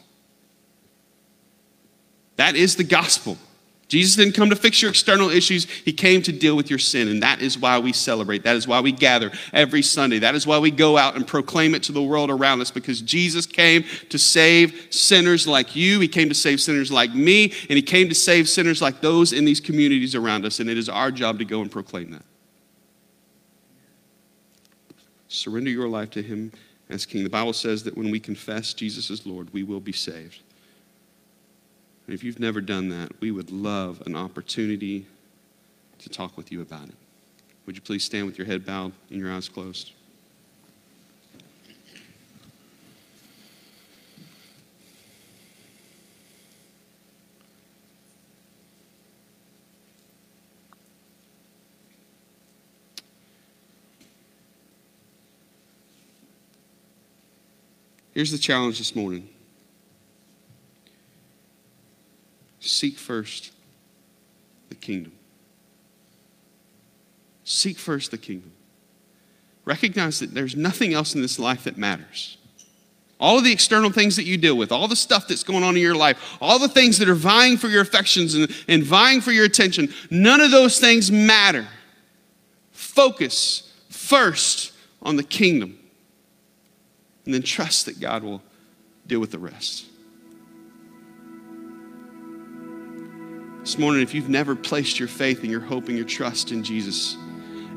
That 2.36 2.58
is 2.58 2.76
the 2.76 2.84
gospel. 2.84 3.38
Jesus 3.94 4.16
didn't 4.16 4.34
come 4.34 4.50
to 4.50 4.56
fix 4.56 4.82
your 4.82 4.90
external 4.90 5.30
issues, 5.30 5.66
He 5.66 5.94
came 5.94 6.24
to 6.24 6.32
deal 6.32 6.56
with 6.56 6.68
your 6.68 6.80
sin. 6.80 7.08
And 7.10 7.22
that 7.22 7.44
is 7.44 7.60
why 7.60 7.78
we 7.78 7.94
celebrate. 7.94 8.44
That 8.44 8.56
is 8.56 8.68
why 8.68 8.80
we 8.80 8.92
gather 8.92 9.32
every 9.54 9.84
Sunday. 9.84 10.18
That 10.18 10.34
is 10.34 10.48
why 10.48 10.58
we 10.58 10.72
go 10.72 10.98
out 10.98 11.16
and 11.16 11.28
proclaim 11.28 11.76
it 11.76 11.84
to 11.84 11.92
the 11.92 12.02
world 12.02 12.32
around 12.32 12.60
us 12.60 12.72
because 12.72 13.02
Jesus 13.02 13.46
came 13.46 13.86
to 14.10 14.18
save 14.18 14.88
sinners 14.90 15.48
like 15.48 15.76
you. 15.76 16.00
He 16.00 16.08
came 16.08 16.28
to 16.28 16.34
save 16.34 16.60
sinners 16.60 16.92
like 16.92 17.14
me. 17.14 17.54
And 17.70 17.78
He 17.78 17.84
came 17.84 18.10
to 18.10 18.16
save 18.16 18.50
sinners 18.50 18.82
like 18.82 19.00
those 19.00 19.32
in 19.32 19.46
these 19.46 19.60
communities 19.60 20.16
around 20.16 20.44
us. 20.44 20.60
And 20.60 20.72
it 20.72 20.78
is 20.80 20.90
our 20.90 21.12
job 21.12 21.38
to 21.38 21.46
go 21.46 21.62
and 21.62 21.70
proclaim 21.70 22.10
that. 22.14 22.26
Surrender 25.28 25.70
your 25.70 25.88
life 25.88 26.10
to 26.12 26.24
Him 26.24 26.52
as 26.90 27.06
King. 27.06 27.24
The 27.24 27.30
Bible 27.30 27.54
says 27.54 27.84
that 27.84 27.96
when 27.96 28.10
we 28.10 28.20
confess 28.20 28.74
Jesus 28.74 29.12
as 29.12 29.28
Lord, 29.28 29.54
we 29.54 29.62
will 29.62 29.80
be 29.80 29.94
saved. 29.94 30.43
And 32.06 32.14
if 32.14 32.24
you've 32.24 32.40
never 32.40 32.60
done 32.60 32.90
that, 32.90 33.12
we 33.22 33.32
would 33.32 33.52
love 33.52 34.02
an 34.06 34.16
opportunity 34.16 35.06
to 36.00 36.10
talk 36.10 36.36
with 36.36 36.52
you 36.52 36.62
about 36.62 36.90
it. 36.90 36.96
Would 37.66 37.76
you 37.76 37.82
please 37.82 38.04
stand 38.04 38.26
with 38.26 38.38
your 38.38 38.46
head 38.46 38.66
bowed 38.66 38.92
and 39.10 39.20
your 39.20 39.32
eyes 39.32 39.48
closed? 39.48 39.92
Here's 58.14 58.30
the 58.30 58.38
challenge 58.38 58.78
this 58.78 58.96
morning. 58.96 59.28
Seek 62.84 62.98
first 62.98 63.54
the 64.68 64.76
kingdom. 64.76 65.14
Seek 67.46 67.78
first 67.78 68.12
the 68.12 68.18
kingdom. 68.18 68.52
Recognize 69.64 70.20
that 70.20 70.34
there's 70.34 70.58
nothing 70.58 70.94
else 70.94 71.16
in 71.16 71.22
this 71.22 71.40
life 71.40 71.64
that 71.64 71.78
matters. 71.78 72.38
All 73.22 73.38
of 73.38 73.46
the 73.46 73.54
external 73.54 73.90
things 73.90 74.18
that 74.18 74.26
you 74.26 74.36
deal 74.36 74.58
with, 74.58 74.74
all 74.74 74.90
the 74.90 74.98
stuff 74.98 75.30
that's 75.30 75.46
going 75.46 75.64
on 75.64 75.78
in 75.78 75.82
your 75.82 75.96
life, 75.96 76.36
all 76.42 76.60
the 76.60 76.68
things 76.68 77.00
that 77.00 77.08
are 77.08 77.16
vying 77.16 77.56
for 77.56 77.70
your 77.70 77.82
affections 77.82 78.36
and, 78.36 78.54
and 78.68 78.84
vying 78.84 79.22
for 79.22 79.32
your 79.32 79.46
attention, 79.46 79.88
none 80.10 80.42
of 80.42 80.52
those 80.52 80.78
things 80.78 81.10
matter. 81.10 81.66
Focus 82.74 83.72
first 83.88 84.74
on 85.02 85.16
the 85.16 85.24
kingdom 85.24 85.80
and 87.24 87.34
then 87.34 87.44
trust 87.44 87.86
that 87.86 88.02
God 88.02 88.24
will 88.24 88.42
deal 89.08 89.22
with 89.22 89.32
the 89.32 89.40
rest. 89.40 89.86
This 93.64 93.78
morning, 93.78 94.02
if 94.02 94.14
you've 94.14 94.28
never 94.28 94.58
placed 94.58 95.00
your 95.00 95.08
faith 95.08 95.40
and 95.40 95.50
your 95.50 95.62
hope 95.62 95.88
and 95.88 95.96
your 95.96 96.06
trust 96.06 96.52
in 96.52 96.66
Jesus 96.66 97.16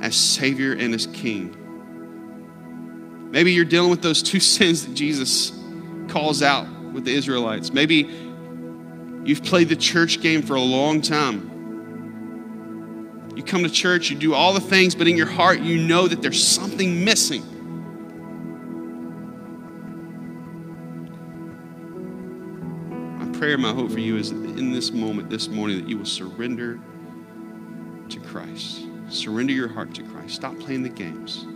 as 0.02 0.16
Savior 0.16 0.72
and 0.72 0.92
as 0.92 1.06
King, 1.06 1.56
maybe 3.30 3.52
you're 3.52 3.64
dealing 3.64 3.90
with 3.90 4.02
those 4.02 4.20
two 4.20 4.40
sins 4.56 4.84
that 4.84 4.94
Jesus 4.94 5.52
calls 6.08 6.42
out 6.42 6.66
with 6.92 7.04
the 7.04 7.14
Israelites. 7.14 7.72
Maybe 7.72 7.98
you've 9.22 9.44
played 9.44 9.68
the 9.68 9.76
church 9.76 10.20
game 10.20 10.42
for 10.42 10.56
a 10.56 10.60
long 10.60 11.00
time. 11.02 11.52
You 13.36 13.44
come 13.44 13.62
to 13.62 13.70
church, 13.70 14.10
you 14.10 14.16
do 14.16 14.34
all 14.34 14.54
the 14.54 14.60
things, 14.60 14.96
but 14.96 15.06
in 15.06 15.16
your 15.16 15.30
heart, 15.30 15.60
you 15.60 15.78
know 15.78 16.08
that 16.08 16.20
there's 16.20 16.44
something 16.44 17.04
missing. 17.04 17.44
Prayer, 23.38 23.58
my 23.58 23.72
hope 23.72 23.90
for 23.90 24.00
you 24.00 24.16
is 24.16 24.30
that 24.30 24.58
in 24.58 24.72
this 24.72 24.92
moment, 24.92 25.28
this 25.28 25.48
morning, 25.48 25.78
that 25.78 25.88
you 25.88 25.98
will 25.98 26.06
surrender 26.06 26.80
to 28.08 28.20
Christ. 28.20 28.86
Surrender 29.10 29.52
your 29.52 29.68
heart 29.68 29.94
to 29.94 30.02
Christ. 30.04 30.36
Stop 30.36 30.58
playing 30.58 30.82
the 30.82 30.88
games. 30.88 31.46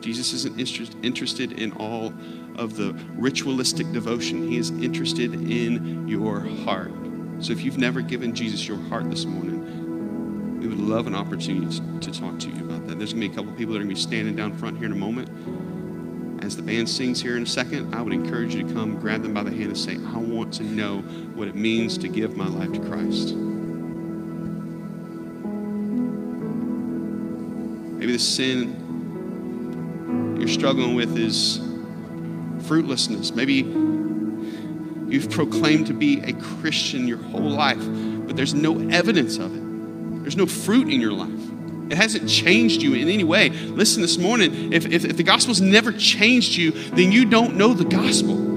Jesus 0.00 0.32
isn't 0.32 0.58
interested 1.04 1.52
in 1.52 1.72
all 1.72 2.14
of 2.56 2.76
the 2.76 2.92
ritualistic 3.14 3.90
devotion, 3.92 4.48
He 4.48 4.56
is 4.56 4.70
interested 4.70 5.34
in 5.34 6.08
your 6.08 6.40
heart. 6.40 6.92
So 7.40 7.52
if 7.52 7.62
you've 7.62 7.78
never 7.78 8.00
given 8.00 8.34
Jesus 8.34 8.66
your 8.66 8.78
heart 8.88 9.10
this 9.10 9.24
morning, 9.26 10.60
we 10.60 10.66
would 10.66 10.80
love 10.80 11.06
an 11.06 11.14
opportunity 11.14 11.80
to 12.00 12.10
talk 12.10 12.38
to 12.40 12.48
you 12.48 12.64
about 12.64 12.86
that. 12.86 12.98
There's 12.98 13.12
going 13.12 13.22
to 13.22 13.28
be 13.28 13.32
a 13.32 13.36
couple 13.36 13.52
people 13.52 13.74
that 13.74 13.80
are 13.80 13.84
going 13.84 13.94
to 13.94 13.94
be 13.94 14.00
standing 14.00 14.34
down 14.34 14.56
front 14.56 14.78
here 14.78 14.86
in 14.86 14.92
a 14.92 14.96
moment 14.96 15.28
as 16.48 16.56
the 16.56 16.62
band 16.62 16.88
sings 16.88 17.20
here 17.20 17.36
in 17.36 17.42
a 17.42 17.46
second, 17.46 17.94
I 17.94 18.00
would 18.00 18.14
encourage 18.14 18.54
you 18.54 18.66
to 18.66 18.72
come 18.72 18.98
grab 18.98 19.22
them 19.22 19.34
by 19.34 19.42
the 19.42 19.50
hand 19.50 19.64
and 19.64 19.76
say, 19.76 19.96
I 19.96 20.16
want 20.16 20.54
to 20.54 20.62
know 20.62 21.00
what 21.34 21.46
it 21.46 21.54
means 21.54 21.98
to 21.98 22.08
give 22.08 22.38
my 22.38 22.48
life 22.48 22.72
to 22.72 22.80
Christ. 22.80 23.34
Maybe 27.98 28.12
the 28.12 28.18
sin 28.18 28.86
you're 30.38 30.48
struggling 30.48 30.94
with 30.94 31.18
is 31.18 31.60
fruitlessness. 32.66 33.34
Maybe 33.34 33.56
you've 35.12 35.28
proclaimed 35.30 35.88
to 35.88 35.92
be 35.92 36.20
a 36.20 36.32
Christian 36.32 37.06
your 37.06 37.18
whole 37.18 37.50
life, 37.50 37.76
but 38.26 38.36
there's 38.36 38.54
no 38.54 38.88
evidence 38.88 39.36
of 39.36 39.54
it. 39.54 40.22
There's 40.22 40.38
no 40.38 40.46
fruit 40.46 40.88
in 40.88 40.98
your 40.98 41.12
life. 41.12 41.57
It 41.90 41.96
hasn't 41.96 42.28
changed 42.28 42.82
you 42.82 42.94
in 42.94 43.08
any 43.08 43.24
way. 43.24 43.48
Listen, 43.48 44.02
this 44.02 44.18
morning, 44.18 44.72
if, 44.72 44.86
if, 44.86 45.04
if 45.04 45.16
the 45.16 45.22
gospel's 45.22 45.60
never 45.60 45.92
changed 45.92 46.54
you, 46.56 46.72
then 46.72 47.12
you 47.12 47.24
don't 47.24 47.56
know 47.56 47.72
the 47.72 47.84
gospel. 47.84 48.48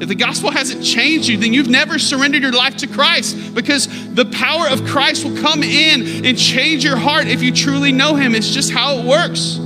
If 0.00 0.08
the 0.08 0.14
gospel 0.14 0.50
hasn't 0.50 0.82
changed 0.82 1.28
you, 1.28 1.36
then 1.36 1.52
you've 1.52 1.68
never 1.68 1.98
surrendered 1.98 2.40
your 2.40 2.52
life 2.52 2.78
to 2.78 2.86
Christ 2.86 3.54
because 3.54 3.86
the 4.14 4.24
power 4.24 4.66
of 4.66 4.86
Christ 4.86 5.24
will 5.24 5.36
come 5.36 5.62
in 5.62 6.24
and 6.24 6.38
change 6.38 6.82
your 6.82 6.96
heart 6.96 7.26
if 7.26 7.42
you 7.42 7.52
truly 7.52 7.92
know 7.92 8.14
Him. 8.14 8.34
It's 8.34 8.48
just 8.48 8.72
how 8.72 8.96
it 8.98 9.04
works. 9.04 9.58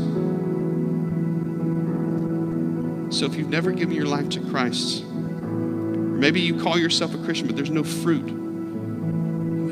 So 3.17 3.27
if 3.27 3.37
you've 3.37 3.49
never 3.49 3.71
given 3.71 3.95
your 3.95 4.07
life 4.07 4.31
to 4.31 4.41
Christ, 4.41 5.05
maybe 5.05 6.41
you 6.41 6.61
call 6.61 6.77
yourself 6.77 7.15
a 7.15 7.19
Christian, 7.19 7.47
but 7.47 7.55
there's 7.55 7.71
no 7.71 7.85
fruit, 7.85 8.29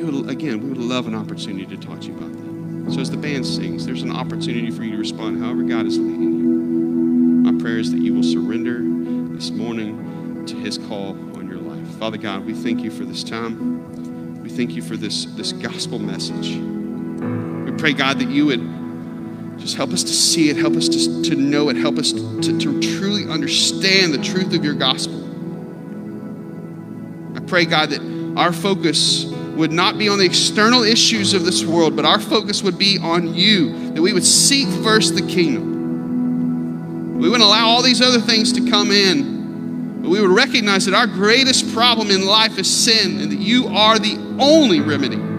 we 0.03 0.11
would, 0.11 0.30
again, 0.30 0.61
we 0.61 0.68
would 0.68 0.78
love 0.78 1.07
an 1.07 1.14
opportunity 1.14 1.64
to 1.64 1.76
talk 1.76 2.00
to 2.00 2.09
you 2.09 2.16
about 2.16 2.32
that. 2.32 2.92
So 2.92 3.00
as 3.00 3.11
the 3.11 3.16
band 3.16 3.46
sings, 3.46 3.86
there's 3.86 4.03
an 4.03 4.11
opportunity 4.11 4.70
for 4.70 4.82
you 4.82 4.92
to 4.92 4.98
respond 4.98 5.40
however 5.40 5.62
God 5.62 5.86
is 5.86 5.98
leading 5.98 6.40
you. 6.40 7.53
My 7.53 7.62
prayer 7.62 7.78
is 7.78 7.92
that 7.92 8.00
you 8.00 8.14
will 8.14 8.24
surrender 8.24 8.80
this 9.34 9.50
morning 9.50 10.44
to 10.46 10.57
his 10.57 10.78
call 10.78 11.11
on 11.36 11.48
your 11.48 11.59
life. 11.59 11.86
Father 11.98 12.18
God, 12.18 12.44
we 12.44 12.53
thank 12.53 12.80
you 12.80 12.90
for 12.90 13.05
this 13.05 13.22
time. 13.22 14.42
We 14.42 14.48
thank 14.50 14.72
you 14.72 14.82
for 14.82 14.96
this, 14.96 15.26
this 15.26 15.53
gospel 15.53 16.00
message. 16.00 16.57
We 16.57 17.72
pray, 17.78 17.92
God, 17.92 18.18
that 18.18 18.28
you 18.28 18.46
would 18.46 19.61
just 19.61 19.76
help 19.76 19.90
us 19.90 20.03
to 20.03 20.12
see 20.12 20.50
it, 20.50 20.57
help 20.57 20.74
us 20.74 20.88
to, 20.88 21.22
to 21.22 21.36
know 21.36 21.68
it, 21.68 21.76
help 21.76 21.98
us 21.98 22.11
to, 22.12 22.59
to 22.59 22.80
truly 22.98 23.30
understand 23.30 24.12
the 24.12 24.18
truth 24.18 24.53
of 24.53 24.64
your 24.64 24.74
gospel. 24.74 25.20
I 27.36 27.40
pray, 27.40 27.64
God, 27.64 27.90
that 27.90 28.34
our 28.36 28.53
focus 28.53 29.31
would 29.57 29.72
not 29.72 29.98
be 29.98 30.09
on 30.09 30.18
the 30.18 30.24
external 30.24 30.82
issues 30.82 31.34
of 31.34 31.44
this 31.44 31.64
world, 31.64 31.94
but 31.96 32.05
our 32.05 32.20
focus 32.20 32.62
would 32.62 32.78
be 32.78 32.98
on 32.98 33.34
you, 33.34 33.92
that 33.92 34.03
we 34.03 34.12
would 34.12 34.24
seek 34.24 34.68
first 34.82 35.14
the 35.14 35.22
kingdom. 35.22 37.18
We 37.18 37.28
wouldn't 37.28 37.46
allow 37.46 37.68
all 37.68 37.82
these 37.82 38.00
other 38.00 38.20
things 38.20 38.53
to 38.55 38.70
come 38.70 38.90
in, 38.90 40.03
but 40.03 40.09
we 40.09 40.20
would 40.20 40.30
recognize 40.30 40.86
that 40.86 40.94
our 40.94 41.07
greatest 41.07 41.72
problem 41.72 42.11
in 42.11 42.26
life 42.26 42.59
is 42.59 42.68
sin 42.68 43.20
and 43.20 43.30
that 43.30 43.38
you 43.38 43.68
are 43.68 43.98
the 43.98 44.16
only 44.38 44.80
remedy. 44.80 45.31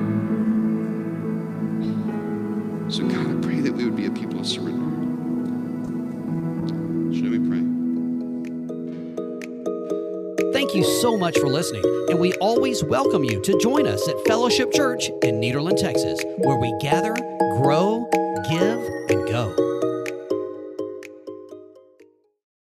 So 11.13 11.17
much 11.19 11.37
for 11.37 11.47
listening 11.47 11.83
and 12.09 12.19
we 12.19 12.33
always 12.41 12.83
welcome 12.83 13.23
you 13.23 13.39
to 13.39 13.55
join 13.59 13.85
us 13.85 14.07
at 14.09 14.15
Fellowship 14.25 14.73
Church 14.73 15.09
in 15.21 15.39
Nederland, 15.39 15.77
Texas, 15.77 16.19
where 16.37 16.57
we 16.57 16.75
gather, 16.79 17.13
grow, 17.61 18.09
give, 18.49 18.79
and 19.09 19.27
go. 19.27 19.72